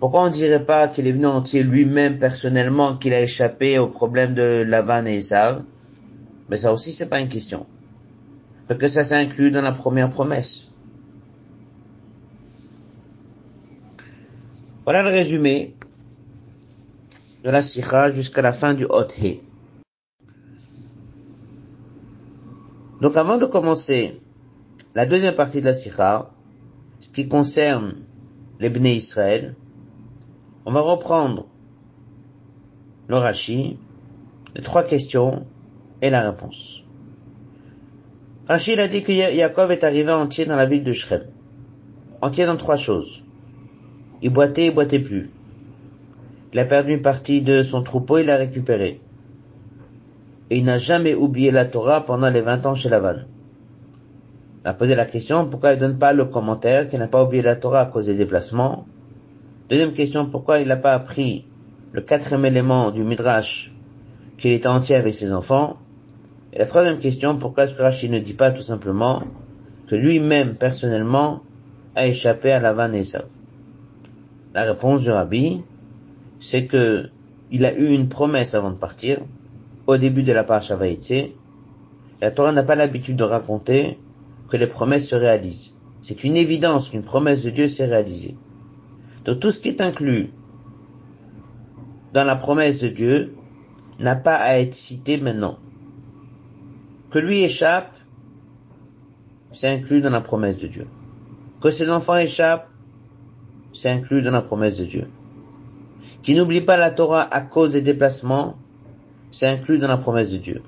[0.00, 4.34] pourquoi on dirait pas qu'il est venu entier lui-même personnellement, qu'il a échappé au problème
[4.34, 5.64] de Lavan et Esav
[6.48, 7.66] Mais ça aussi, c'est pas une question.
[8.68, 10.68] Parce que ça s'inclut dans la première promesse.
[14.84, 15.74] Voilà le résumé
[17.44, 19.40] de la Sikha jusqu'à la fin du Hot He.
[23.00, 24.20] Donc avant de commencer
[24.94, 26.30] la deuxième partie de la Sikha,
[27.00, 27.96] ce qui concerne
[28.60, 29.54] les Bnei Israël,
[30.66, 31.46] on va reprendre
[33.08, 33.78] le Rashi,
[34.54, 35.46] les trois questions
[36.02, 36.82] et la réponse.
[38.48, 41.22] Rashi a dit que Yaakov est arrivé entier dans la ville de Shrem.
[42.20, 43.22] Entier dans trois choses.
[44.22, 45.30] Il boitait, il boitait plus.
[46.52, 49.00] Il a perdu une partie de son troupeau, il l'a récupéré.
[50.50, 53.18] Et il n'a jamais oublié la Torah pendant les 20 ans chez Lavan.
[54.62, 57.22] Il a posé la question, pourquoi il ne donne pas le commentaire qu'il n'a pas
[57.22, 58.86] oublié la Torah à cause des déplacements
[59.68, 61.44] Deuxième question, pourquoi il n'a pas appris
[61.92, 63.70] le quatrième élément du Midrash
[64.38, 65.76] qu'il était entier avec ses enfants?
[66.54, 69.24] Et la troisième question, pourquoi est-ce que ne dit pas tout simplement
[69.86, 71.42] que lui-même, personnellement,
[71.94, 73.26] a échappé à Lavan et Esav
[74.54, 75.62] La réponse du Rabbi,
[76.40, 77.10] c'est que
[77.50, 79.18] il a eu une promesse avant de partir,
[79.86, 81.28] au début de la Parasha Vaïtse.
[82.22, 83.98] La Torah n'a pas l'habitude de raconter
[84.48, 85.74] que les promesses se réalisent.
[86.00, 88.34] C'est une évidence qu'une promesse de Dieu s'est réalisée.
[89.28, 90.30] Donc tout ce qui est inclus
[92.14, 93.34] dans la promesse de Dieu
[93.98, 95.58] n'a pas à être cité maintenant.
[97.10, 97.94] Que lui échappe,
[99.52, 100.86] c'est inclus dans la promesse de Dieu.
[101.60, 102.70] Que ses enfants échappent,
[103.74, 105.08] c'est inclus dans la promesse de Dieu.
[106.22, 108.56] Qui n'oublie pas la Torah à cause des déplacements,
[109.30, 110.62] c'est inclus dans la promesse de Dieu.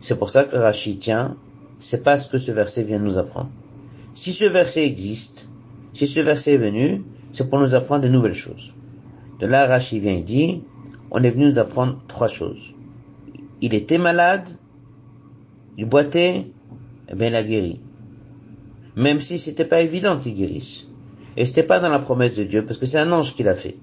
[0.00, 1.36] C'est pour ça que Rachid tient,
[1.78, 3.50] c'est pas ce que ce verset vient nous apprendre.
[4.14, 5.48] Si ce verset existe,
[5.92, 8.72] si ce verset est venu, c'est pour nous apprendre de nouvelles choses.
[9.40, 10.62] De là, Rachid vient et dit,
[11.10, 12.72] on est venu nous apprendre trois choses.
[13.60, 14.56] Il était malade,
[15.76, 16.46] il boitait,
[17.08, 17.80] eh bien, il a guéri.
[18.94, 20.86] Même si c'était pas évident qu'il guérisse.
[21.36, 23.56] Et c'était pas dans la promesse de Dieu, parce que c'est un ange qui l'a
[23.56, 23.78] fait.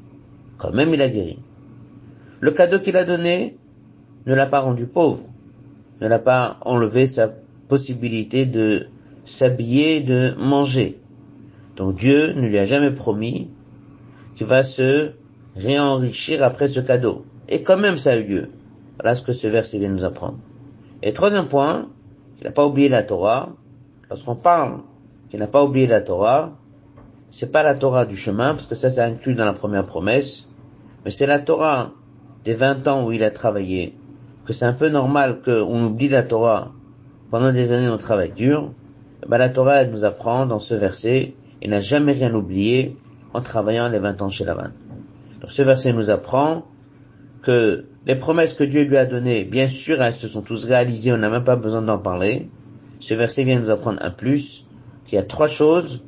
[0.58, 1.40] Quand même, il a guéri.
[2.40, 3.58] Le cadeau qu'il a donné
[4.26, 5.24] ne l'a pas rendu pauvre,
[6.00, 7.28] ne l'a pas enlevé sa
[7.68, 8.88] possibilité de
[9.26, 11.01] s'habiller, de manger.
[11.82, 13.50] Donc Dieu ne lui a jamais promis
[14.36, 15.14] qu'il va se
[15.56, 17.26] réenrichir après ce cadeau.
[17.50, 18.50] Et quand même ça a eu lieu.
[19.00, 20.38] Voilà ce que ce verset vient nous apprendre.
[21.02, 21.90] Et troisième point,
[22.38, 23.56] il n'a pas oublié la Torah.
[24.12, 24.82] Lorsqu'on parle
[25.32, 26.56] qu'il n'a pas oublié la Torah,
[27.32, 30.48] c'est pas la Torah du chemin, parce que ça, c'est inclus dans la première promesse,
[31.04, 31.94] mais c'est la Torah
[32.46, 33.98] des 20 ans où il a travaillé,
[34.46, 36.74] que c'est un peu normal qu'on oublie la Torah
[37.32, 38.72] pendant des années on travaille dur,
[39.28, 42.98] ben la Torah, elle nous apprend dans ce verset il n'a jamais rien oublié
[43.34, 44.70] en travaillant les 20 ans chez Lavan.
[45.42, 46.66] Donc ce verset nous apprend
[47.42, 51.12] que les promesses que Dieu lui a données, bien sûr, elles se sont tous réalisées,
[51.14, 52.50] on n'a même pas besoin d'en parler.
[53.00, 54.66] Ce verset vient nous apprendre un plus,
[55.06, 56.04] qu'il y a trois choses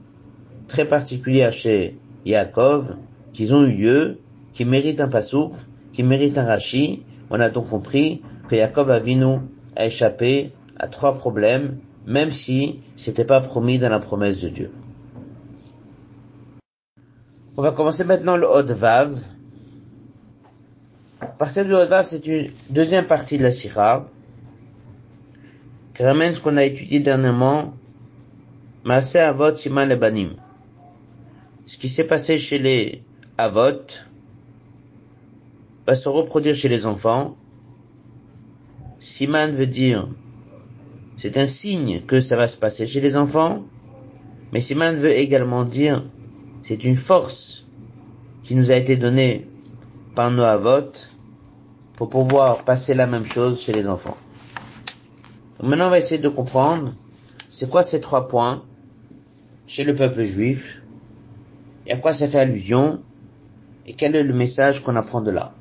[0.67, 2.95] très particulières chez Yaakov,
[3.33, 4.19] qui ont eu lieu,
[4.53, 5.53] qui méritent un pasouk,
[5.91, 7.03] qui méritent un rachi.
[7.29, 9.39] On a donc compris que Yaakov Avinu
[9.75, 14.71] a échappé à trois problèmes, même si c'était pas promis dans la promesse de Dieu.
[17.55, 19.21] On va commencer maintenant le Vav.
[21.21, 24.09] À partir du Vav, c'est une deuxième partie de la Sira,
[25.93, 27.75] qui ramène ce qu'on a étudié dernièrement,
[28.85, 30.31] Maaseh Avot Siman Lebanim.
[31.67, 33.03] Ce qui s'est passé chez les
[33.37, 33.85] Avot
[35.85, 37.37] va se reproduire chez les enfants.
[38.99, 40.07] Siman veut dire,
[41.17, 43.63] c'est un signe que ça va se passer chez les enfants,
[44.51, 46.03] mais Siman veut également dire
[46.63, 47.65] c'est une force
[48.43, 49.47] qui nous a été donnée
[50.15, 50.91] par nos avots
[51.95, 54.17] pour pouvoir passer la même chose chez les enfants.
[55.61, 56.93] maintenant, on va essayer de comprendre
[57.49, 58.63] c'est quoi ces trois points
[59.67, 60.81] chez le peuple juif
[61.85, 63.01] et à quoi ça fait allusion
[63.85, 65.53] et quel est le message qu'on apprend de là.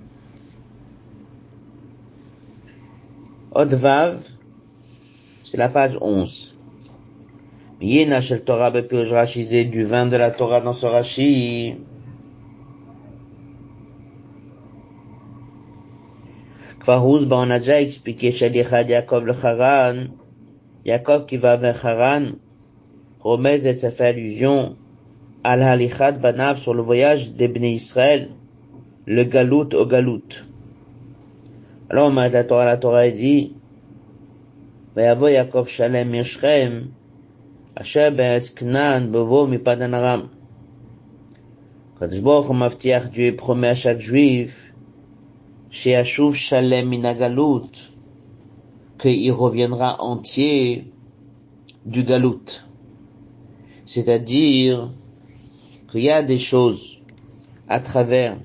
[3.55, 4.23] Odvav,
[5.45, 6.52] c'est la page 11.
[7.83, 11.75] Yéna shel Torah bepirush Rashi du vin de la Torah dans ce Rashi.
[16.79, 20.05] Kvaruz, ben on a déjà expliqué chez Yaakov le Haran,
[20.85, 22.33] Yaakov qui va vers Haran,
[23.19, 24.77] Romez et ça fait allusion
[25.43, 28.31] à l'Halichat Banav sur le voyage des Bnei Israël,
[29.07, 30.45] le Galout au Galout.
[31.91, 33.55] Alors, on la Torah, la Torah dit,
[34.95, 36.91] Vayavo Yaakov Shalem Yeshrem,
[37.75, 40.29] Asher Beretz Knan Bovo Mipadan Aram.
[41.99, 44.75] Kadjbor Maftiach, Dieu promet à chaque juif,
[45.71, 47.71] chez Ashuv Shalem Minagalut,
[48.99, 50.93] qu'il reviendra entier
[51.87, 52.63] du galout.
[53.87, 54.91] C'est-à-dire
[55.91, 57.01] qu'il y a des choses
[57.69, 58.37] à travers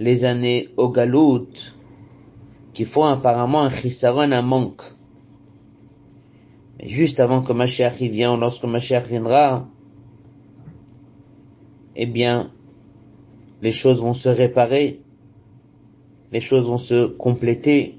[0.00, 1.46] les années au galout
[2.74, 4.82] qui font apparemment un chisaron, un manque.
[6.82, 9.68] Juste avant que Mashiach y vienne, lorsque Mashiach viendra,
[11.94, 12.50] eh bien,
[13.60, 15.00] les choses vont se réparer,
[16.32, 17.98] les choses vont se compléter,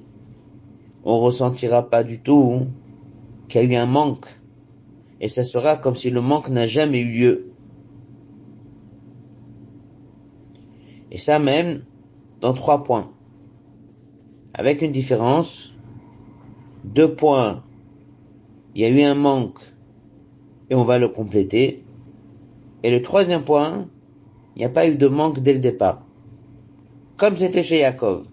[1.05, 2.67] on ressentira pas du tout
[3.47, 4.27] qu'il y a eu un manque,
[5.21, 7.51] et ça sera comme si le manque n'a jamais eu lieu.
[11.09, 11.85] Et ça mène
[12.41, 13.11] dans trois points.
[14.53, 15.71] Avec une différence,
[16.83, 17.63] deux points,
[18.75, 19.59] il y a eu un manque
[20.69, 21.83] et on va le compléter.
[22.83, 23.87] Et le troisième point,
[24.55, 26.01] il n'y a pas eu de manque dès le départ.
[27.17, 28.25] Comme c'était chez Yaakov.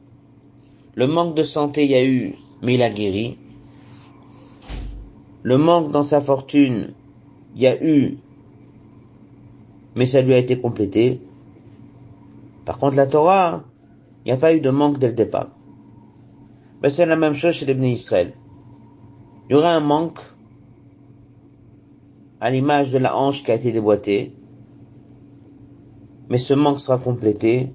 [0.95, 3.38] Le manque de santé, il y a eu, mais il a guéri.
[5.43, 6.93] Le manque dans sa fortune,
[7.55, 8.18] il y a eu,
[9.95, 11.20] mais ça lui a été complété.
[12.64, 13.64] Par contre, la Torah,
[14.24, 15.49] il n'y a pas eu de manque dès le départ.
[16.82, 18.32] Mais c'est la même chose chez les Israël.
[19.51, 20.20] Il y aura un manque
[22.38, 24.32] à l'image de la hanche qui a été déboîtée,
[26.28, 27.72] mais ce manque sera complété.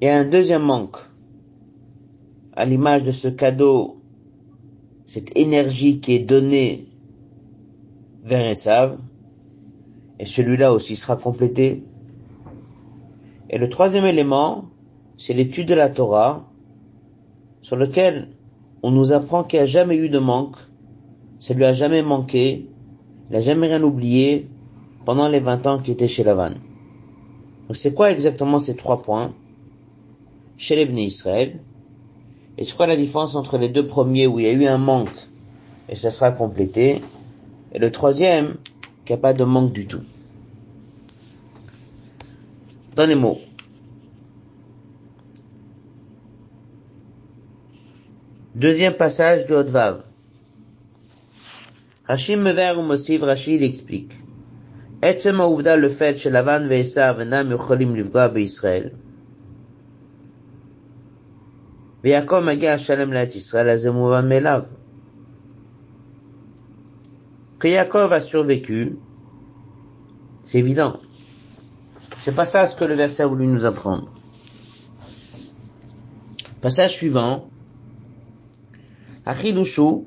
[0.00, 0.98] Et un deuxième manque
[2.52, 4.02] à l'image de ce cadeau,
[5.04, 6.86] cette énergie qui est donnée
[8.22, 9.00] vers Esav,
[10.20, 11.82] et celui-là aussi sera complété.
[13.48, 14.66] Et le troisième élément,
[15.18, 16.48] c'est l'étude de la Torah,
[17.62, 18.28] sur lequel
[18.82, 20.56] on nous apprend qu'il n'y a jamais eu de manque,
[21.38, 22.66] ça lui a jamais manqué,
[23.28, 24.48] il n'a jamais rien oublié
[25.04, 26.52] pendant les 20 ans qu'il était chez Lavan.
[27.68, 29.32] Donc c'est quoi exactement ces trois points
[30.56, 31.60] chez les Israël?
[32.58, 34.78] Et c'est quoi la différence entre les deux premiers où il y a eu un
[34.78, 35.28] manque
[35.90, 37.02] et ça sera complété,
[37.72, 38.56] et le troisième
[39.04, 40.02] qu'il n'y a pas de manque du tout.
[42.94, 43.40] Dans les mots.
[48.55, 50.03] Deuxième passage de Hotvav.
[52.07, 54.13] Rachim Mever ou Mosiv, Rashi il explique.
[55.01, 58.89] עצם העובדה לפת שלבן ועשיו אינם יכולים לפגוע בישראל,
[62.03, 64.61] ויעקב מגיע שלם לארץ ישראל, אז זה מובן מאליו.
[67.59, 68.97] Que Yaakov a survécu,
[70.43, 70.99] c'est évident.
[72.19, 74.09] C'est pas ça ce que le verset a voulu nous apprendre.
[76.61, 77.48] Passage suivant.
[79.26, 80.06] Achilouchou,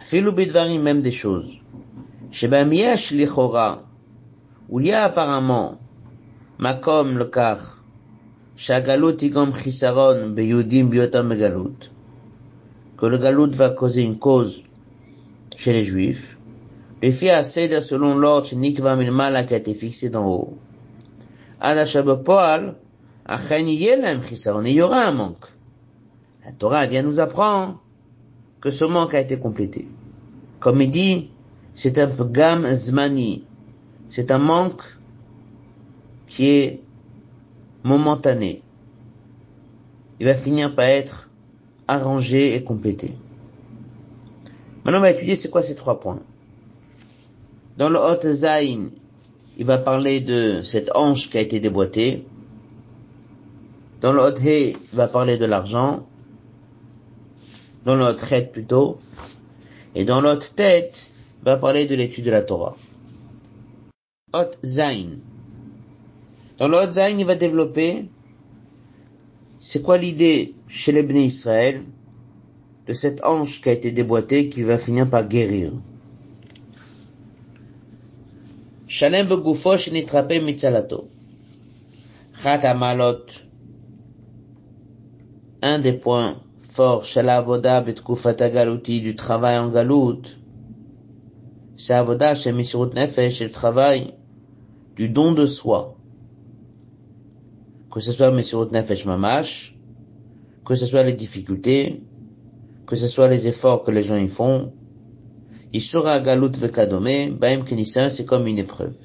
[0.00, 1.58] Achilou Bidvarim, même des choses.
[2.30, 3.82] Shebam Yesh Lichora,
[4.68, 5.80] où il y a apparemment,
[6.58, 7.82] Makom le Kar,
[8.56, 11.90] Shagalut Igom Chisaron, Beyudim Biotam Galut,
[12.96, 14.62] que le Galut va causer une cause
[15.56, 16.36] chez les Juifs,
[17.02, 20.58] le fia Seder selon l'ordre Nikva Milmala qui a été fixé d'en haut.
[21.60, 22.76] Adashabopoal,
[23.26, 25.46] Achen Yelem Chisaron, il y aura un manque.
[26.44, 27.80] La Torah vient nous apprendre
[28.60, 29.88] que ce manque a été complété.
[30.58, 31.30] Comme il dit,
[31.74, 33.44] c'est un gam zmani.
[34.08, 34.82] C'est un manque
[36.26, 36.80] qui est
[37.84, 38.62] momentané.
[40.18, 41.30] Il va finir par être
[41.88, 43.14] arrangé et complété.
[44.84, 46.20] Maintenant, on va étudier c'est quoi ces trois points.
[47.76, 48.90] Dans le Hot Zain,
[49.58, 52.26] il va parler de cette hanche qui a été déboîtée.
[54.00, 56.06] Dans le Hot He, il va parler de l'argent.
[57.84, 58.98] Dans Hot Het plutôt.
[59.94, 61.06] Et dans l'autre tête,
[61.42, 62.76] va parler de l'étude de la Torah.
[64.32, 65.18] Hot Zain.
[66.58, 68.04] Dans le Hot Zain, il va développer
[69.58, 71.82] c'est quoi l'idée chez les Bnei Israël
[72.86, 75.72] de cette hanche qui a été déboîtée qui va finir par guérir?
[78.88, 81.08] Shalem begufo shenitrape mitzalato.
[82.32, 83.26] Chat amalot.
[85.62, 86.40] Un des points
[88.52, 90.22] galouti, du travail en galout,
[91.76, 94.14] c'est avoda chez Misirut Nefesh, le travail
[94.96, 95.96] du don de soi.
[97.90, 99.74] Que ce soit Misirut Nefesh Mamash,
[100.64, 102.02] que ce soit les difficultés,
[102.86, 104.72] que ce soit les efforts que les gens y font,
[105.72, 108.96] il sera galut vekadome, baim kenissan, c'est comme une épreuve.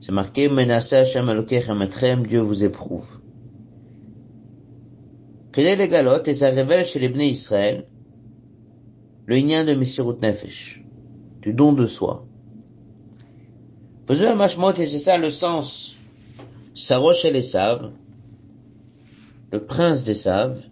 [0.00, 3.19] C'est marqué, menase Hashem Elokeichem Dieu vous éprouve.
[5.54, 7.86] Est les galotes, et ça révèle chez les Bnei Israël,
[9.26, 10.80] le lien de Misirut Nefesh
[11.42, 12.26] du don de soi.
[14.08, 15.96] et c'est ça le sens.
[16.74, 17.90] Sarosh et Esav,
[19.52, 20.62] le prince des Saves,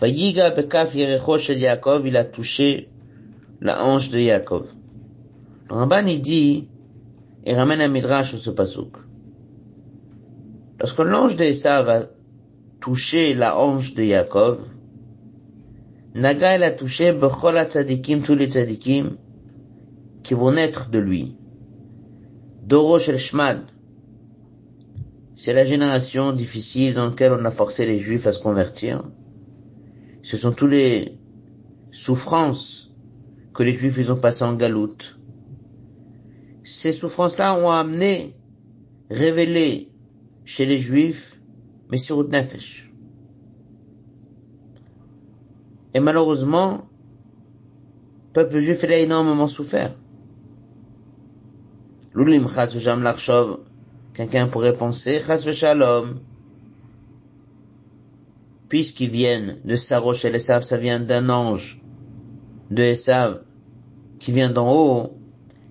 [0.00, 2.88] Vayiga bekaf yerecho de Yaakov, il a touché
[3.60, 4.66] la hanche de Yaakov.
[5.68, 6.68] Le Ramban, il dit,
[7.44, 8.96] et ramène un midrash sur ce pasouk.
[10.78, 12.08] Lorsque l'ange de Esav
[12.80, 14.58] touché la hanche de Yaakov,
[16.14, 19.16] Naga, il a touché Bechol tzadikim, tous les tzadikim,
[20.24, 21.36] qui vont naître de lui.
[22.64, 23.66] Doro shel Shmad,
[25.36, 29.04] c'est la génération difficile dans laquelle on a forcé les juifs à se convertir.
[30.22, 31.16] Ce sont tous les
[31.92, 32.92] souffrances
[33.54, 35.18] que les juifs ils ont passées en galoute.
[36.64, 38.36] Ces souffrances-là ont amené,
[39.10, 39.90] révélé
[40.44, 41.29] chez les juifs,
[41.98, 42.90] sur Nefesh.
[45.94, 46.88] Et malheureusement,
[48.28, 49.96] le peuple juif a énormément souffert.
[52.14, 53.60] L'ulim chas l'archov,
[54.14, 56.20] quelqu'un pourrait penser, chas shalom,
[58.68, 61.82] puisqu'ils viennent de Sarosh et Esav, ça vient d'un ange
[62.70, 63.42] de Esav,
[64.20, 65.16] qui vient d'en haut,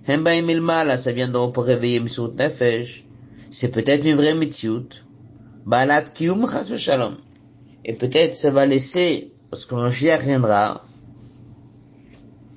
[0.05, 3.05] Hembaim ilmala, ça vient d'en haut pour réveiller Mitsut Nefesh,
[3.51, 5.05] c'est peut-être une vraie Mitzut,
[5.65, 6.47] Balat Kiyum
[6.77, 7.17] shalom.
[7.85, 10.83] Et peut-être ça va laisser, parce qu'un chien viendra,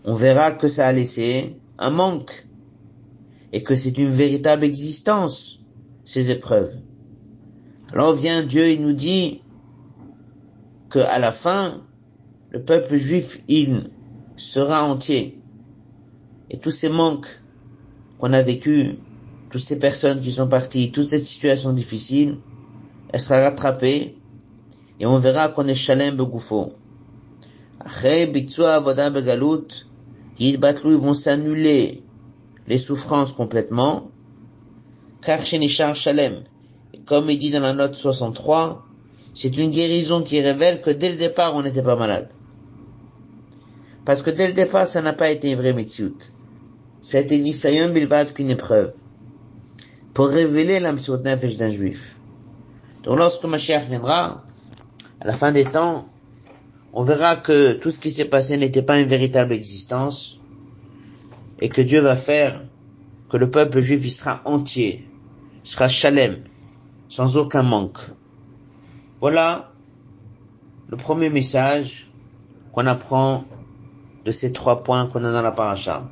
[0.05, 2.46] on verra que ça a laissé un manque
[3.53, 5.61] et que c'est une véritable existence,
[6.05, 6.74] ces épreuves.
[7.92, 9.42] Alors vient Dieu, il nous dit
[10.88, 11.82] que à la fin,
[12.50, 13.90] le peuple juif, il
[14.36, 15.40] sera entier.
[16.50, 17.28] Et tous ces manques
[18.18, 18.94] qu'on a vécus,
[19.50, 22.38] toutes ces personnes qui sont parties, toutes ces situations difficiles,
[23.12, 24.16] elle sera rattrapée
[24.98, 26.72] et on verra qu'on est chalem begoufo.
[27.80, 29.66] Après, Begalout,
[30.38, 32.02] ils vont s'annuler
[32.66, 34.10] les souffrances complètement,
[35.20, 36.44] car Shalem,
[37.06, 38.86] comme il dit dans la note 63,
[39.34, 42.28] c'est une guérison qui révèle que dès le départ, on n'était pas malade.
[44.04, 46.16] Parce que dès le départ, ça n'a pas été une vraie mitzvot.
[47.00, 47.92] Ça a été Nisayon
[48.34, 48.92] qu'une épreuve.
[50.14, 52.11] Pour révéler mitzvot nefesh d'un juif.
[53.03, 54.44] Donc lorsque Mashiach viendra,
[55.20, 56.09] à la fin des temps,
[56.92, 60.40] on verra que tout ce qui s'est passé n'était pas une véritable existence,
[61.61, 62.62] et que Dieu va faire
[63.28, 65.09] que le peuple juif sera entier,
[65.64, 66.44] sera chalem,
[67.09, 67.98] sans aucun manque.
[69.20, 69.72] Voilà
[70.88, 72.11] le premier message
[72.72, 73.44] qu'on apprend
[74.24, 76.09] de ces trois points qu'on a dans la paracha.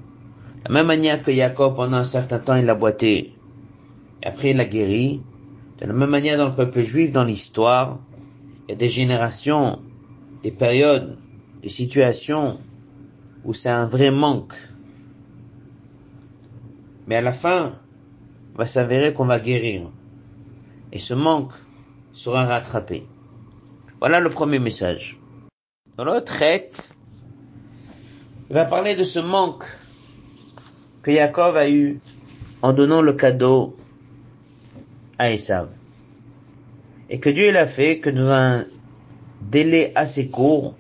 [0.64, 3.34] La même manière que Jacob, pendant un certain temps, il a boité,
[4.22, 5.22] et après il a guéri,
[5.81, 7.99] de la même manière dans le peuple juif, dans l'histoire,
[8.68, 9.81] il y a des générations,
[10.43, 11.16] des périodes,
[11.62, 12.61] des situations
[13.45, 14.55] où c'est un vrai manque,
[17.07, 17.74] mais à la fin,
[18.55, 19.91] va s'avérer qu'on va guérir.
[20.93, 21.53] Et ce manque
[22.12, 23.07] sera rattrapé.
[24.01, 25.18] Voilà le premier message.
[25.97, 26.87] Dans l'autre traite,
[28.51, 29.64] il va parler de ce manque
[31.03, 32.01] que Jacob a eu
[32.61, 33.76] en donnant le cadeau
[35.20, 35.68] à Esav.
[37.10, 38.64] Et que Dieu l'a fait que dans un
[39.42, 40.74] délai assez court,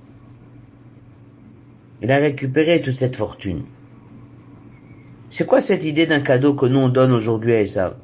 [2.00, 3.64] il a récupéré toute cette fortune.
[5.28, 7.96] C'est quoi cette idée d'un cadeau que nous on donne aujourd'hui à Esav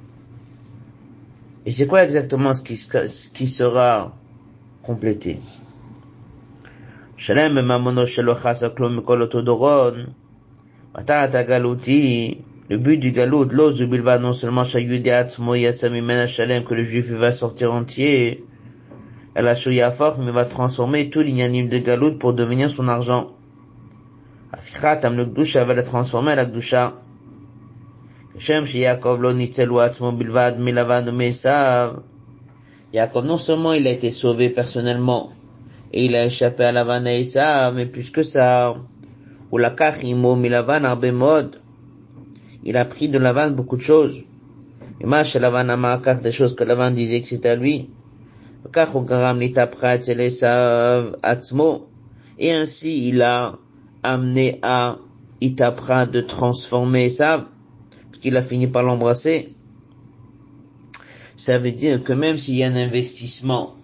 [1.64, 4.14] Et c'est quoi exactement ce qui, ce qui sera
[4.82, 5.40] complété?
[12.68, 14.74] Le but du galot, l'os du bilva, non seulement que
[16.74, 18.44] le juif va sortir entier,
[19.34, 23.32] elle a fort, mais va transformer tout l'ignanim de galot pour devenir son argent.
[24.52, 26.94] Afichat, am le va la transformer à la gdusha.
[32.92, 35.32] Yaakov non seulement il a été sauvé personnellement,
[35.92, 38.76] et il a échappé à Lavan et Esav, mais plus que ça,
[39.50, 41.60] ou la milavan arbemod,
[42.66, 44.22] il a pris de Lavan beaucoup de choses.
[45.00, 47.90] Et ma Lavan a des choses que Lavan disait que c'était à lui.
[52.38, 53.58] Et ainsi il a
[54.02, 54.98] amené à
[55.40, 57.44] Itapra de transformer Esav
[58.20, 59.54] qu'il a fini par l'embrasser,
[61.36, 63.74] ça veut dire que même s'il y a un investissement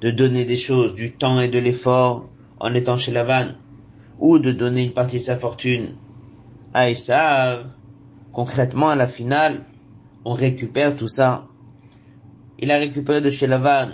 [0.00, 2.28] de donner des choses, du temps et de l'effort
[2.58, 3.48] en étant chez Lavan,
[4.18, 5.94] ou de donner une partie de sa fortune
[6.74, 7.66] à Esav,
[8.32, 9.64] concrètement à la finale,
[10.24, 11.46] on récupère tout ça.
[12.58, 13.90] Il a récupéré de chez Lavan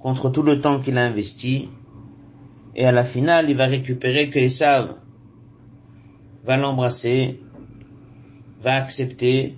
[0.00, 1.68] contre tout le temps qu'il a investi,
[2.74, 4.96] et à la finale, il va récupérer que Esav
[6.44, 7.40] va l'embrasser
[8.62, 9.56] va accepter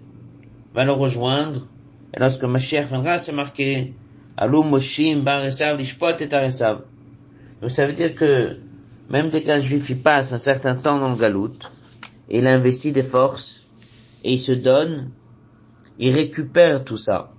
[0.75, 1.67] va le rejoindre.
[2.15, 3.95] Et lorsque Mashiach viendra, c'est marqué
[4.37, 6.83] Alum Moshim Bar Esav Lishpot et Aresav.
[7.61, 8.59] Donc ça veut dire que
[9.11, 11.59] même dès qu'un juif il passe un certain temps dans le galout,
[12.29, 13.58] et il investit des forces,
[14.25, 15.11] et il se donne,
[15.99, 17.31] il récupère tout ça.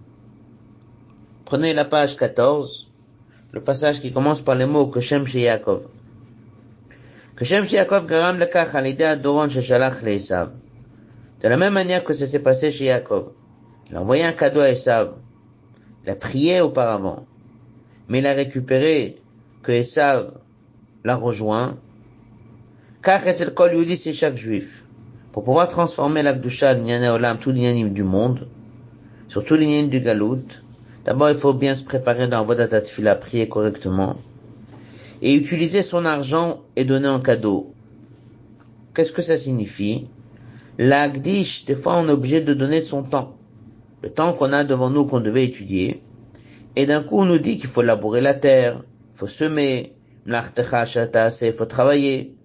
[1.46, 2.92] Prenez la page 14,
[3.52, 5.84] le passage qui commence par les mots que Shem chez Yaakov.
[7.36, 10.50] Que chez Yaakov garam al adoron sheshalach le.
[11.42, 13.32] De la même manière que ça s'est passé chez Yaakov.
[13.90, 15.14] Il a envoyé un cadeau à Esav.
[16.04, 17.26] Il a prié auparavant.
[18.08, 19.22] Mais il a récupéré
[19.64, 20.34] que Esav
[21.04, 21.78] l'a rejoint.
[23.02, 24.84] Car le Kol Yudi, c'est chaque juif.
[25.40, 28.50] Pour pouvoir transformer l'Akdusha, l'Inyan Olam, tout l'Inyanim du monde,
[29.30, 30.44] surtout l'Inyanim du Galout,
[31.06, 34.18] d'abord il faut bien se préparer dans Vodatat Fila, prier correctement,
[35.22, 37.74] et utiliser son argent et donner en cadeau.
[38.94, 40.08] Qu'est-ce que ça signifie?
[40.78, 43.38] L'Agdish, des fois on est obligé de donner son temps.
[44.04, 46.04] Le temps qu'on a devant nous qu'on devait étudier.
[46.76, 48.84] Et d'un coup on nous dit qu'il faut labourer la terre,
[49.16, 49.94] il faut semer,
[50.28, 52.36] il faut travailler.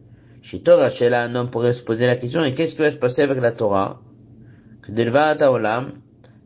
[0.44, 2.90] Chez Torah, chez là, un homme pourrait se poser la question, et qu'est-ce qui va
[2.90, 4.02] se passer avec la Torah?
[4.82, 5.92] Que Delva Olam,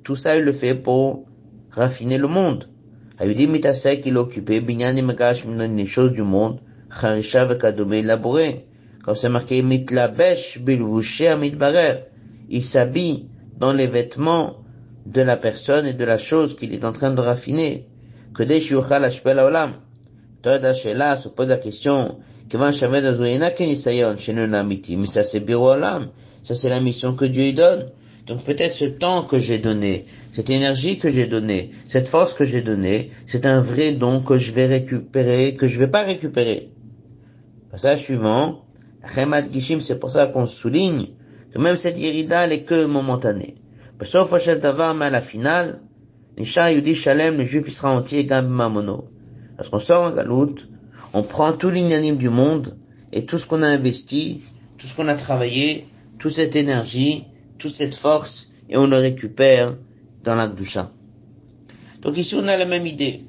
[0.05, 1.27] tout ça il le fait pour
[1.73, 2.69] raffiner le monde.
[3.19, 8.69] Ayudi Mitasek, il est occupé, Binyani Magash, les choses du monde, Charisha Vekadome, labourer.
[9.03, 12.05] Comme c'est marqué, Mitlabesh, Bilvushe, Mitbarer.
[12.51, 13.27] Il s'habille
[13.57, 14.59] dans les vêtements
[15.07, 17.89] de la personne et de la chose qu'il est en train de raffiner.
[18.33, 19.73] Que des Ashpel Olam.
[20.41, 22.19] Toda Shela se pose la question,
[22.51, 22.73] mais
[25.07, 25.45] ça c'est
[26.45, 27.91] Ça c'est la mission que Dieu lui donne.
[28.27, 32.45] Donc peut-être ce temps que j'ai donné, cette énergie que j'ai donnée, cette force que
[32.45, 36.69] j'ai donnée, c'est un vrai don que je vais récupérer, que je vais pas récupérer.
[37.71, 38.65] Passage suivant.
[39.53, 41.07] Gishim, c'est pour ça qu'on souligne
[41.53, 43.57] que même cette irida, elle est que momentanée.
[44.05, 45.81] Sauf mais à la finale,
[46.39, 49.09] Nisha Yudi Shalem, le juif, il sera entier, Gam Mamono.
[49.57, 50.69] Lorsqu'on sort en galoute,
[51.13, 52.77] on prend tout l'inanime du monde
[53.13, 54.43] et tout ce qu'on a investi,
[54.77, 55.87] tout ce qu'on a travaillé,
[56.19, 57.25] toute cette énergie,
[57.59, 59.77] toute cette force, et on le récupère
[60.25, 60.91] dans l'Akdusha.
[62.03, 63.25] Donc ici on a la même idée.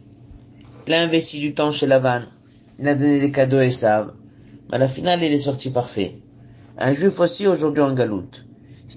[0.88, 2.24] Il a investi du temps chez Lavan,
[2.80, 4.14] il a donné des cadeaux à Esav,
[4.70, 6.18] mais à la finale il est sorti parfait.
[6.78, 8.46] Un juif aussi aujourd'hui en galoute.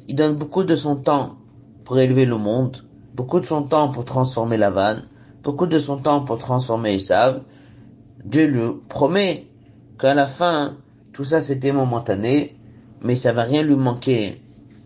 [0.09, 1.37] Il donne beaucoup de son temps
[1.85, 5.03] pour élever le monde, beaucoup de son temps pour transformer Lavan,
[5.43, 7.43] beaucoup de son temps pour transformer Esav,
[8.25, 9.47] Dieu lui promet
[9.99, 10.77] qu'à la fin,
[11.13, 12.57] tout ça c'était momentané,
[13.03, 14.41] mais ça va rien lui manquer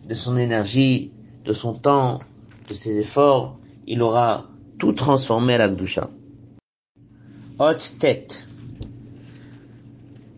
[0.09, 1.12] de son énergie,
[1.45, 2.20] de son temps,
[2.68, 3.59] de ses efforts.
[3.87, 6.11] Il aura tout transformé à l'Akdusha.
[7.59, 8.47] Haute tête.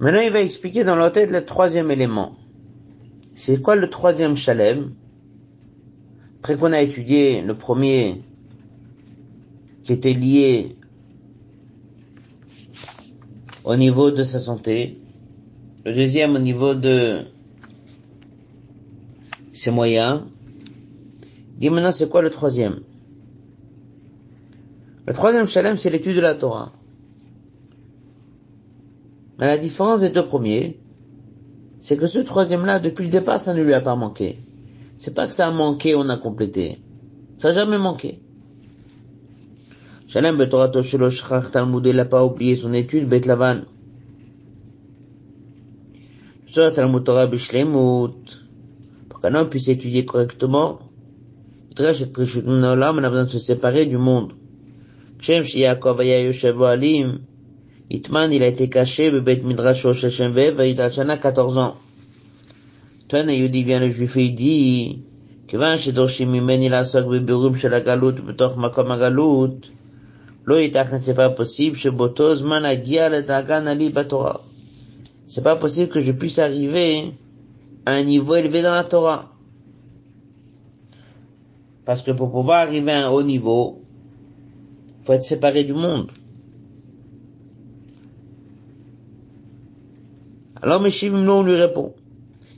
[0.00, 2.36] Maintenant, il va expliquer dans la tête le troisième élément.
[3.34, 4.92] C'est quoi le troisième chalem
[6.38, 8.22] Après qu'on a étudié le premier
[9.82, 10.77] qui était lié
[13.68, 14.98] au niveau de sa santé,
[15.84, 17.26] le deuxième au niveau de
[19.52, 20.22] ses moyens.
[21.58, 22.80] Dis maintenant c'est quoi le troisième?
[25.06, 26.72] Le troisième shalem c'est l'étude de la Torah.
[29.38, 30.80] Mais la différence des deux premiers,
[31.78, 34.38] c'est que ce troisième-là, depuis le départ, ça ne lui a pas manqué.
[34.98, 36.78] C'est pas que ça a manqué, on a complété.
[37.36, 38.22] Ça n'a jamais manqué.
[40.07, 43.61] Shalem Betorato Shelo Shrach Talmud, il n'a pas oublié son étude, Bet Lavan.
[46.47, 48.45] Sur Talmud Torah Bishlemut,
[49.09, 50.79] pour qu'un homme puisse étudier correctement,
[51.79, 54.33] Olam, on a besoin de se séparer du monde.
[55.19, 57.19] Shem Yaakov Aya Yoshev Alim,
[57.89, 61.75] Itman, il a été caché, Bet Midrash Sheshem Vev, il a 14 ans.
[63.07, 64.99] Toi, Yudi vient le juif et il dit,
[65.53, 69.67] כיוון שדורשים ממני לעסוק בבירורים של הגלות בתוך מקום הגלות,
[71.02, 71.76] c'est pas possible,
[75.28, 77.12] c'est pas possible que je puisse arriver
[77.84, 79.32] à un niveau élevé dans la Torah.
[81.84, 83.82] Parce que pour pouvoir arriver à un haut niveau,
[85.04, 86.10] faut être séparé du monde.
[90.62, 91.94] Alors Meshivim on lui répond.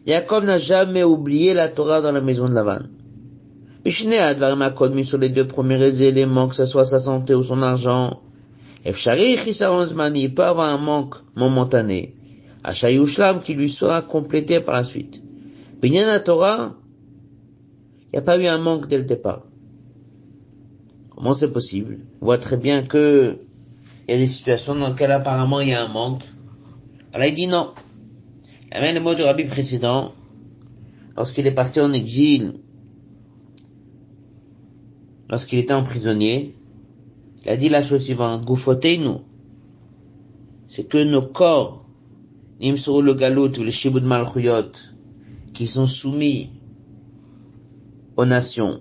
[0.06, 2.80] Jacob n'a jamais oublié la Torah dans la maison de Lavan
[3.84, 8.20] sur les deux premiers éléments, que ce soit sa santé ou son argent.
[8.84, 12.14] Il peut avoir un manque momentané.
[12.62, 15.20] Ashayushlam qui lui sera complété par la suite.
[15.80, 16.76] Binyan Torah,
[18.06, 19.44] il n'y a pas eu un manque dès le départ.
[21.10, 22.00] Comment c'est possible?
[22.20, 23.38] On voit très bien que
[24.08, 26.24] il y a des situations dans lesquelles apparemment il y a un manque.
[27.12, 27.72] Alors il dit non.
[28.66, 30.12] Il y a même le mot du rabbi précédent,
[31.16, 32.60] lorsqu'il est parti en exil,
[35.30, 36.54] lorsqu'il était emprisonnier,
[37.44, 39.20] il a dit la chose suivante, nous
[40.66, 41.86] c'est que nos corps,
[42.60, 44.72] Nimsuru le Galut ou le Shibud Malchuyot,
[45.54, 46.50] qui sont soumis
[48.16, 48.80] aux nations,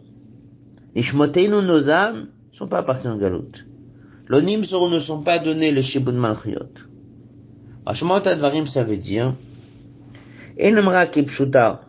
[0.96, 3.66] Nishmoteinu, nos âmes, sont pas appartenant au Galut.
[4.28, 6.74] L'onim ne sont pas donnés le Shibud Malchuyot.
[7.86, 9.34] Ashmot Advarim, ça veut dire,
[10.62, 11.82] Enamra Kipshuta,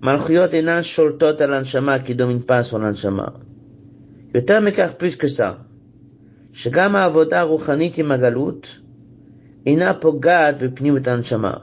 [0.00, 3.34] Malchuyot enan sholtot al anshama qui domine pas sur l'anshama.
[4.35, 5.51] יותר מכך plus que ça,
[6.53, 8.67] שגם העבודה הרוחנית עם הגלות
[9.65, 11.53] אינה פוגעת בפנימות הנשמה,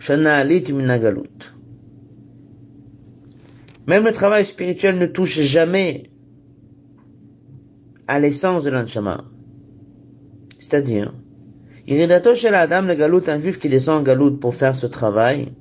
[0.00, 1.44] שנעלית מן הגלות.
[3.86, 6.10] Même le travail spirituel ne touche jamais
[8.06, 9.24] à l'essence de l'anshama.
[10.58, 11.12] C'est-à-dire,
[11.86, 15.52] Iridato shel Adam le galout, un juif qui descend en galout pour faire ce travail,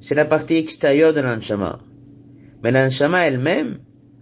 [0.00, 1.78] c'est la partie extérieure de l'anshama.
[2.62, 3.78] Mais l'anshama elle-même,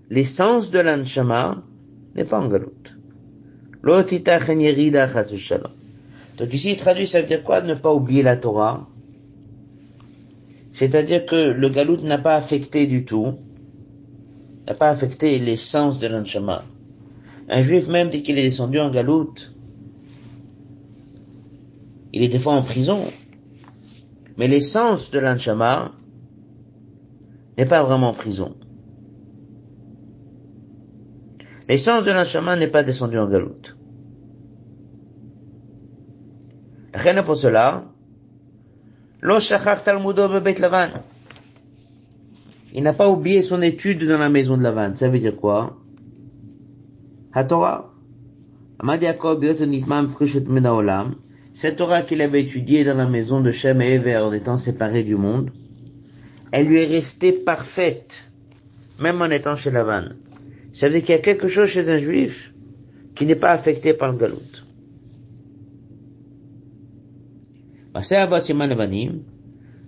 [0.09, 1.63] l'essence de l'anshama,
[2.15, 2.71] n'est pas en galout.
[3.83, 4.11] Donc
[6.53, 8.87] ici, il traduit, ça veut dire quoi ne pas oublier la Torah?
[10.71, 13.35] C'est-à-dire que le galout n'a pas affecté du tout,
[14.67, 16.63] n'a pas affecté l'essence de l'anshama.
[17.47, 19.33] Un juif, même dès qu'il est descendu en galout,
[22.11, 23.01] il est des fois en prison,
[24.37, 25.91] mais l'essence de l'anshama
[27.57, 28.55] n'est pas vraiment en prison.
[31.67, 33.75] L'essence de l'anshama n'est pas descendue en galoute.
[36.93, 37.85] Rien pour cela,
[42.73, 44.93] il n'a pas oublié son étude dans la maison de Lavan.
[44.93, 45.77] Ça veut dire quoi?
[47.33, 47.91] HaTorah.
[51.53, 55.03] Cette Torah qu'il avait étudiée dans la maison de Shem et Ever en étant séparé
[55.03, 55.51] du monde,
[56.51, 58.29] elle lui est restée parfaite,
[58.99, 60.09] même en étant chez Lavan.
[60.75, 62.53] Ça veut dire qu'il y a quelque chose chez un juif
[63.15, 64.41] qui n'est pas affecté par le galout.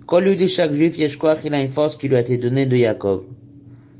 [0.05, 2.77] Quand lui dit chaque juif, il a une force qui lui a été donnée de
[2.77, 3.25] Yaakov.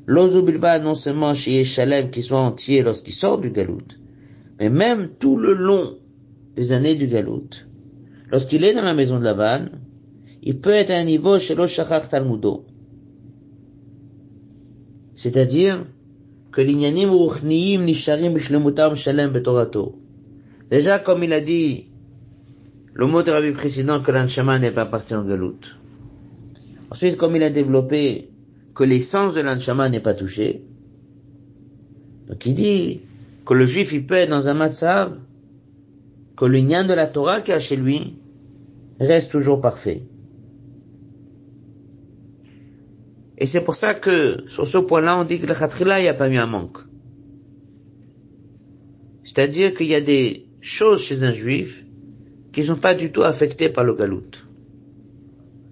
[0.06, 3.98] L'Ozubilba, non seulement chez Yeshalem, qui soit entier lorsqu'il sort du galout,
[4.58, 5.98] mais même tout le long
[6.56, 7.50] des années du galout,
[8.32, 9.66] lorsqu'il est dans la maison de Lavan,
[10.42, 12.66] il peut être à un niveau chez l'Oshachach Talmudo.
[15.18, 15.86] C'est-à-dire,
[20.70, 21.86] Déjà, comme il a dit,
[22.94, 25.78] le mot de Rabbi précédent que l'anshama n'est pas parti en galoute.
[26.90, 28.30] Ensuite, comme il a développé
[28.74, 30.64] que l'essence de l'anshama n'est pas touchée,
[32.28, 33.02] donc il dit
[33.46, 35.16] que le juif il peut être dans un matzav,
[36.36, 38.16] que l'union de la Torah qu'il a chez lui
[39.00, 40.02] reste toujours parfait.
[43.38, 46.10] Et c'est pour ça que, sur ce point-là, on dit que le khatrila, il n'y
[46.10, 46.80] a pas eu un manque.
[49.24, 51.84] C'est-à-dire qu'il y a des choses chez un juif
[52.52, 54.32] qui ne sont pas du tout affectées par le galout.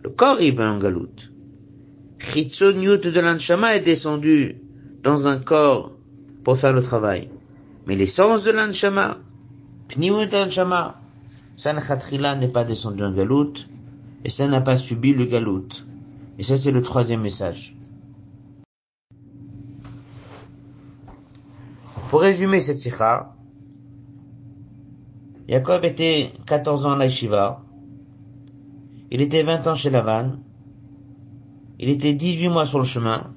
[0.03, 1.15] Le corps, il va en galout.
[2.19, 4.57] Chitzoniut de l'anshama est descendu
[5.01, 5.93] dans un corps
[6.43, 7.29] pour faire le travail.
[7.87, 9.17] Mais l'essence de l'anshama,
[9.87, 10.99] pniut l'anshama,
[11.55, 13.53] ça, le khatrila n'est pas descendu en galout,
[14.23, 15.69] et ça n'a pas subi le galout.
[16.37, 17.75] Et ça, c'est le troisième message.
[22.09, 23.33] Pour résumer cette sikha,
[25.47, 27.07] Jacob était 14 ans à la
[29.11, 30.37] Il était 20 ans chez Lavan.
[31.79, 33.31] Il était 18 mois sur le chemin.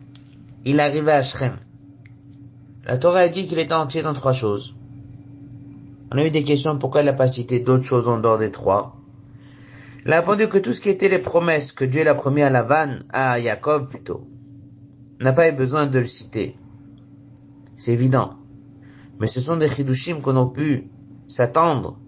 [0.64, 1.56] Il arrivait à Shrem.
[2.84, 4.74] La Torah a dit qu'il était entier dans trois choses.
[6.10, 8.50] On a eu des questions pourquoi elle n'a pas cité d'autres choses en dehors des
[8.50, 8.97] trois.
[10.04, 12.50] Il a répondu que tout ce qui était les promesses que Dieu l'a promis à
[12.50, 14.28] Lavan, à Jacob plutôt,
[15.20, 16.56] n'a pas eu besoin de le citer.
[17.76, 18.34] C'est évident.
[19.18, 20.88] Mais ce sont des chidushim qu'on a pu
[21.26, 21.98] s'attendre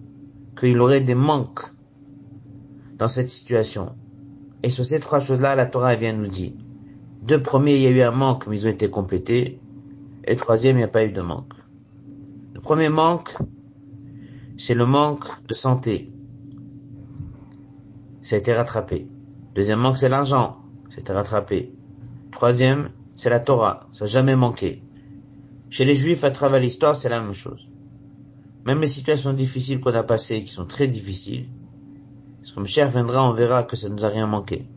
[0.59, 1.64] qu'il aurait des manques
[2.97, 3.97] dans cette situation.
[4.62, 6.53] Et sur ces trois choses-là, la Torah vient nous dire.
[7.22, 9.61] Deux premiers, il y a eu un manque, mais ils ont été complétés.
[10.24, 11.55] Et troisième, il n'y a pas eu de manque.
[12.55, 13.36] Le premier manque,
[14.57, 16.12] c'est le manque de santé
[18.31, 19.09] ça a été rattrapé.
[19.57, 20.59] Deuxièmement, c'est l'argent,
[20.91, 21.74] ça a été rattrapé.
[22.31, 24.85] Troisième, c'est la Torah, ça n'a jamais manqué.
[25.68, 27.66] Chez les Juifs, à travers l'histoire, c'est la même chose.
[28.64, 31.49] Même les situations difficiles qu'on a passées, qui sont très difficiles,
[32.39, 34.68] parce que cher viendra, on verra que ça ne nous a rien manqué.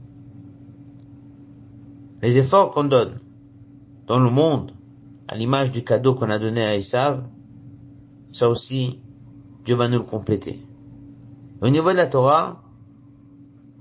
[2.24, 3.20] Les efforts qu'on donne
[4.08, 4.74] dans le monde,
[5.28, 7.24] à l'image du cadeau qu'on a donné à Esav,
[8.32, 9.00] ça aussi,
[9.64, 10.66] Dieu va nous le compléter.
[11.62, 12.63] Au niveau de la Torah,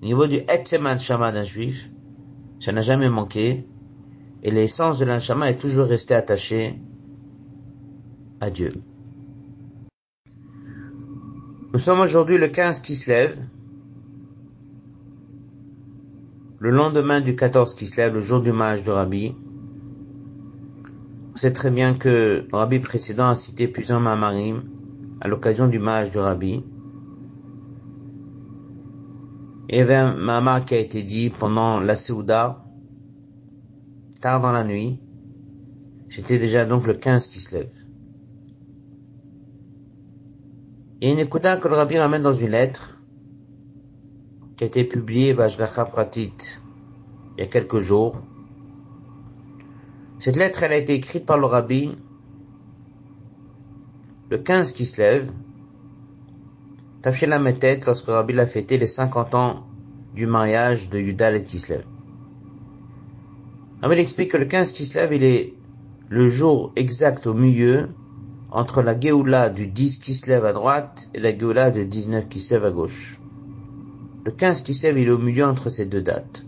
[0.02, 1.88] au niveau du Etzeman Shama d'un juif,
[2.58, 3.64] ça n'a jamais manqué.
[4.44, 6.80] et l'essence de l'anshama est toujours restée attachée
[8.40, 8.72] à Dieu.
[11.72, 13.38] Nous sommes aujourd'hui le 15 qui se lève,
[16.58, 19.36] le lendemain du 14 qui se lève, le jour du mariage de Rabbi.
[21.34, 24.64] On sait très bien que Rabbi précédent a cité plusieurs mamarim
[25.20, 26.64] à l'occasion du mariage de Rabbi.
[29.72, 32.62] Il y avait un mamar qui a été dit pendant la Seouda,
[34.20, 35.00] tard dans la nuit.
[36.10, 37.72] J'étais déjà donc le 15 qui se lève.
[41.00, 42.98] Et une écouta que le rabbi ramène dans une lettre
[44.58, 46.34] qui a été publiée Vajgacha Pratit
[47.38, 48.20] il y a quelques jours.
[50.18, 51.96] Cette lettre, elle a été écrite par le rabbi
[54.28, 55.32] le 15 qui se lève,
[57.04, 59.66] la tête lorsque rabbi a fêté les 50 ans
[60.14, 61.84] du mariage de Yudal et Kislev.
[63.84, 65.54] Il explique que le 15 Kislev, il est
[66.08, 67.88] le jour exact au milieu
[68.50, 72.70] entre la Géoula du 10 Kislev à droite et la Géoula du 19 Kislev à
[72.70, 73.18] gauche.
[74.24, 76.44] Le 15 Kislev, il est au milieu entre ces deux dates.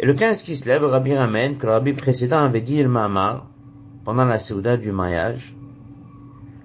[0.00, 3.46] Et le 15 Kislev, le Rabbi ramène que le Rabbi précédent avait dit le Mahamar
[4.04, 5.54] pendant la Séouda du mariage.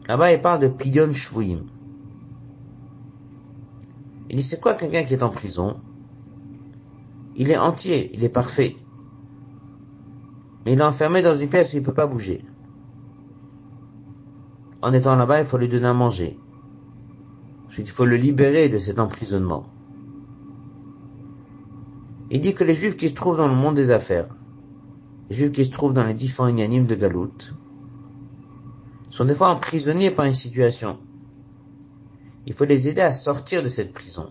[0.08, 1.64] Là-bas, il parle de Pidyon Shvuim.
[4.30, 5.78] Il dit, c'est quoi quelqu'un qui est en prison?
[7.36, 8.76] Il est entier, il est parfait.
[10.66, 12.46] Mais il est enfermé dans une pièce où il ne peut pas bouger.
[14.82, 16.40] En étant là-bas, il faut lui donner à manger.
[17.78, 19.66] Il faut le libérer de cet emprisonnement.
[22.32, 24.30] Il dit que les juifs qui se trouvent dans le monde des affaires,
[25.30, 27.54] les juifs qui se trouvent dans les différents inanimes de Galout,
[29.16, 30.98] sont des fois emprisonnés par une situation.
[32.46, 34.30] Il faut les aider à sortir de cette prison.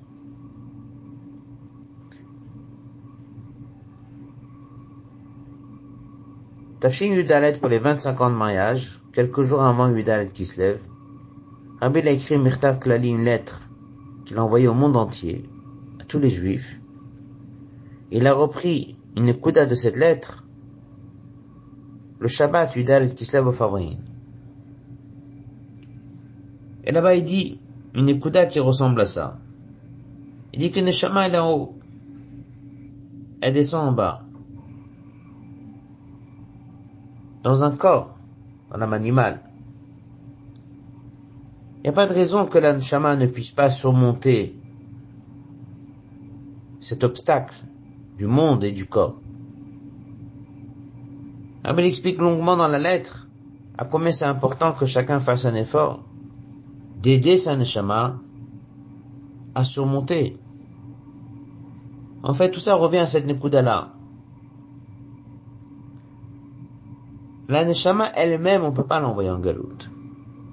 [6.80, 10.80] Tafshin Yudalet pour les 25 ans de mariage, quelques jours avant Yudalet qui se lève,
[11.80, 13.70] Rabbi a écrit Mirtav Klali une lettre
[14.26, 15.48] qu'il a envoyée au monde entier,
[15.98, 16.78] à tous les juifs.
[18.10, 20.44] Il a repris une kouda de cette lettre,
[22.20, 23.96] le Shabbat Yudalet qui se lève au Fabrin.
[26.84, 27.60] Et là-bas il dit
[27.94, 29.38] une kouda qui ressemble à ça.
[30.52, 31.78] Il dit que Neshama est en haut,
[33.40, 34.24] elle descend en bas.
[37.44, 38.16] dans un corps,
[38.70, 39.40] dans l'âme animale.
[41.76, 44.58] Il n'y a pas de raison que l'anshama ne puisse pas surmonter
[46.80, 47.54] cet obstacle
[48.16, 49.20] du monde et du corps.
[51.66, 53.28] il explique longuement dans la lettre
[53.76, 56.02] à combien c'est important que chacun fasse un effort
[57.04, 58.18] d'aider sa neshama
[59.54, 60.38] à surmonter.
[62.22, 63.92] En fait, tout ça revient à cette nekuda-là.
[67.46, 69.90] La Neshama elle-même, on ne peut pas l'envoyer en galoute.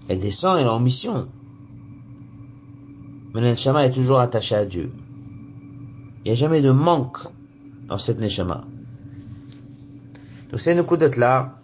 [0.09, 1.29] Elle descend, elle est en mission.
[3.33, 4.91] Mais la Neshama est toujours attachée à Dieu.
[6.19, 7.19] Il n'y a jamais de manque
[7.87, 8.65] dans cette Neshama.
[10.51, 11.59] Donc une coup là,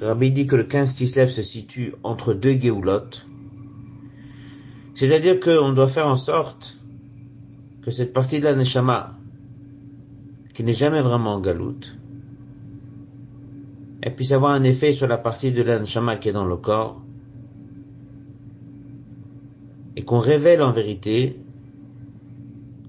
[0.00, 3.25] Rabbi dit que le 15 qui se situe entre deux Géoulottes.
[4.96, 6.78] C'est-à-dire qu'on doit faire en sorte
[7.82, 9.14] que cette partie de la Neshama,
[10.54, 11.96] qui n'est jamais vraiment en galoute,
[14.00, 17.02] elle puisse avoir un effet sur la partie de l'anshama qui est dans le corps,
[19.96, 21.38] et qu'on révèle en vérité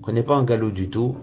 [0.01, 1.18] qu'on n'est pas en galop du tout.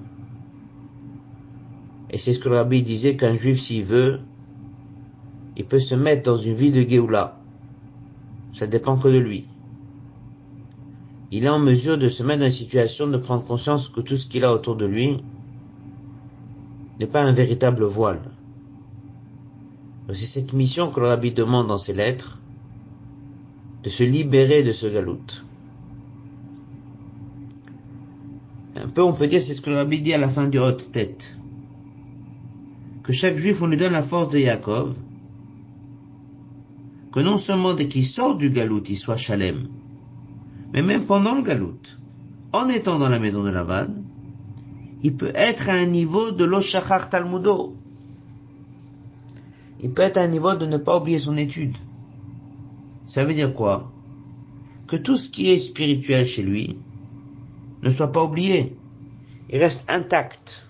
[2.11, 4.21] Et c'est ce que le rabbi disait qu'un juif, s'il veut,
[5.57, 7.41] il peut se mettre dans une vie de Géoula.
[8.53, 9.47] Ça dépend que de lui.
[11.31, 14.17] Il est en mesure de se mettre dans une situation de prendre conscience que tout
[14.17, 15.19] ce qu'il a autour de lui
[17.01, 18.23] n'est pas un véritable voile.
[20.13, 22.39] C'est cette mission que le rabbi demande dans ses lettres,
[23.83, 25.45] de se libérer de ce galoute.
[28.77, 30.59] Un peu, on peut dire, c'est ce que le rabbi dit à la fin du
[30.59, 31.35] haute tête.
[33.03, 34.95] Que chaque juif, on lui donne la force de Yaakov,
[37.13, 39.69] que non seulement dès qu'il sort du galoute, il soit chalem,
[40.75, 41.97] mais même pendant le galoute,
[42.53, 43.87] en étant dans la maison de Lavan,
[45.05, 47.77] il peut être à un niveau de l'Oshachar Talmudo,
[49.81, 51.77] il peut être à un niveau de ne pas oublier son étude.
[53.07, 53.93] Ça veut dire quoi?
[54.89, 56.77] Que tout ce qui est spirituel chez lui
[57.83, 58.77] ne soit pas oublié.
[59.51, 60.67] Il reste intact.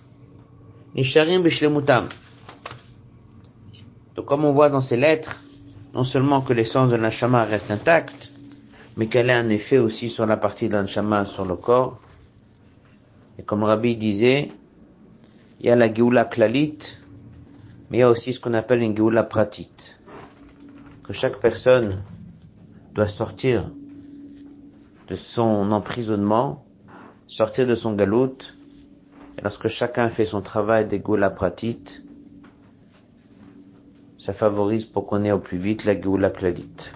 [4.15, 5.43] Donc comme on voit dans ces lettres,
[5.93, 8.34] non seulement que l'essence de l'anshama reste intacte,
[8.97, 11.99] mais qu'elle a un effet aussi sur la partie de l'anshama sur le corps.
[13.37, 14.51] Et comme Rabbi disait,
[15.59, 16.77] il y a la Géoula Klalit,
[17.89, 19.95] mais il y a aussi ce qu'on appelle une Géoula Pratit.
[21.03, 22.03] Que chaque personne
[22.93, 23.69] doit sortir
[25.07, 26.65] de son emprisonnement,
[27.27, 28.37] sortir de son galout,
[29.37, 31.83] et lorsque chacun fait son travail de Géoula Pratit,
[34.17, 36.89] ça favorise pour qu'on ait au plus vite la Géoula Klalit.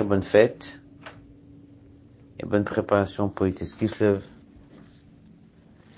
[0.00, 0.80] Très bonne fête
[2.38, 4.22] et bonne préparation pour Ites Kislev.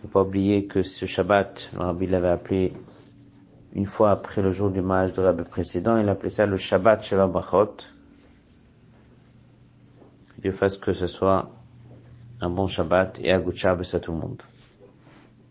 [0.00, 2.72] Faut pas oublier que ce Shabbat, le Rabbi l'avait appelé
[3.76, 7.04] une fois après le jour du mariage de Rabbi précédent, il appelait ça le Shabbat
[7.04, 7.76] Shel Brachot.
[10.34, 11.52] Que Dieu fasse que ce soit
[12.40, 14.42] un bon Shabbat et good Shabbos à tout le monde.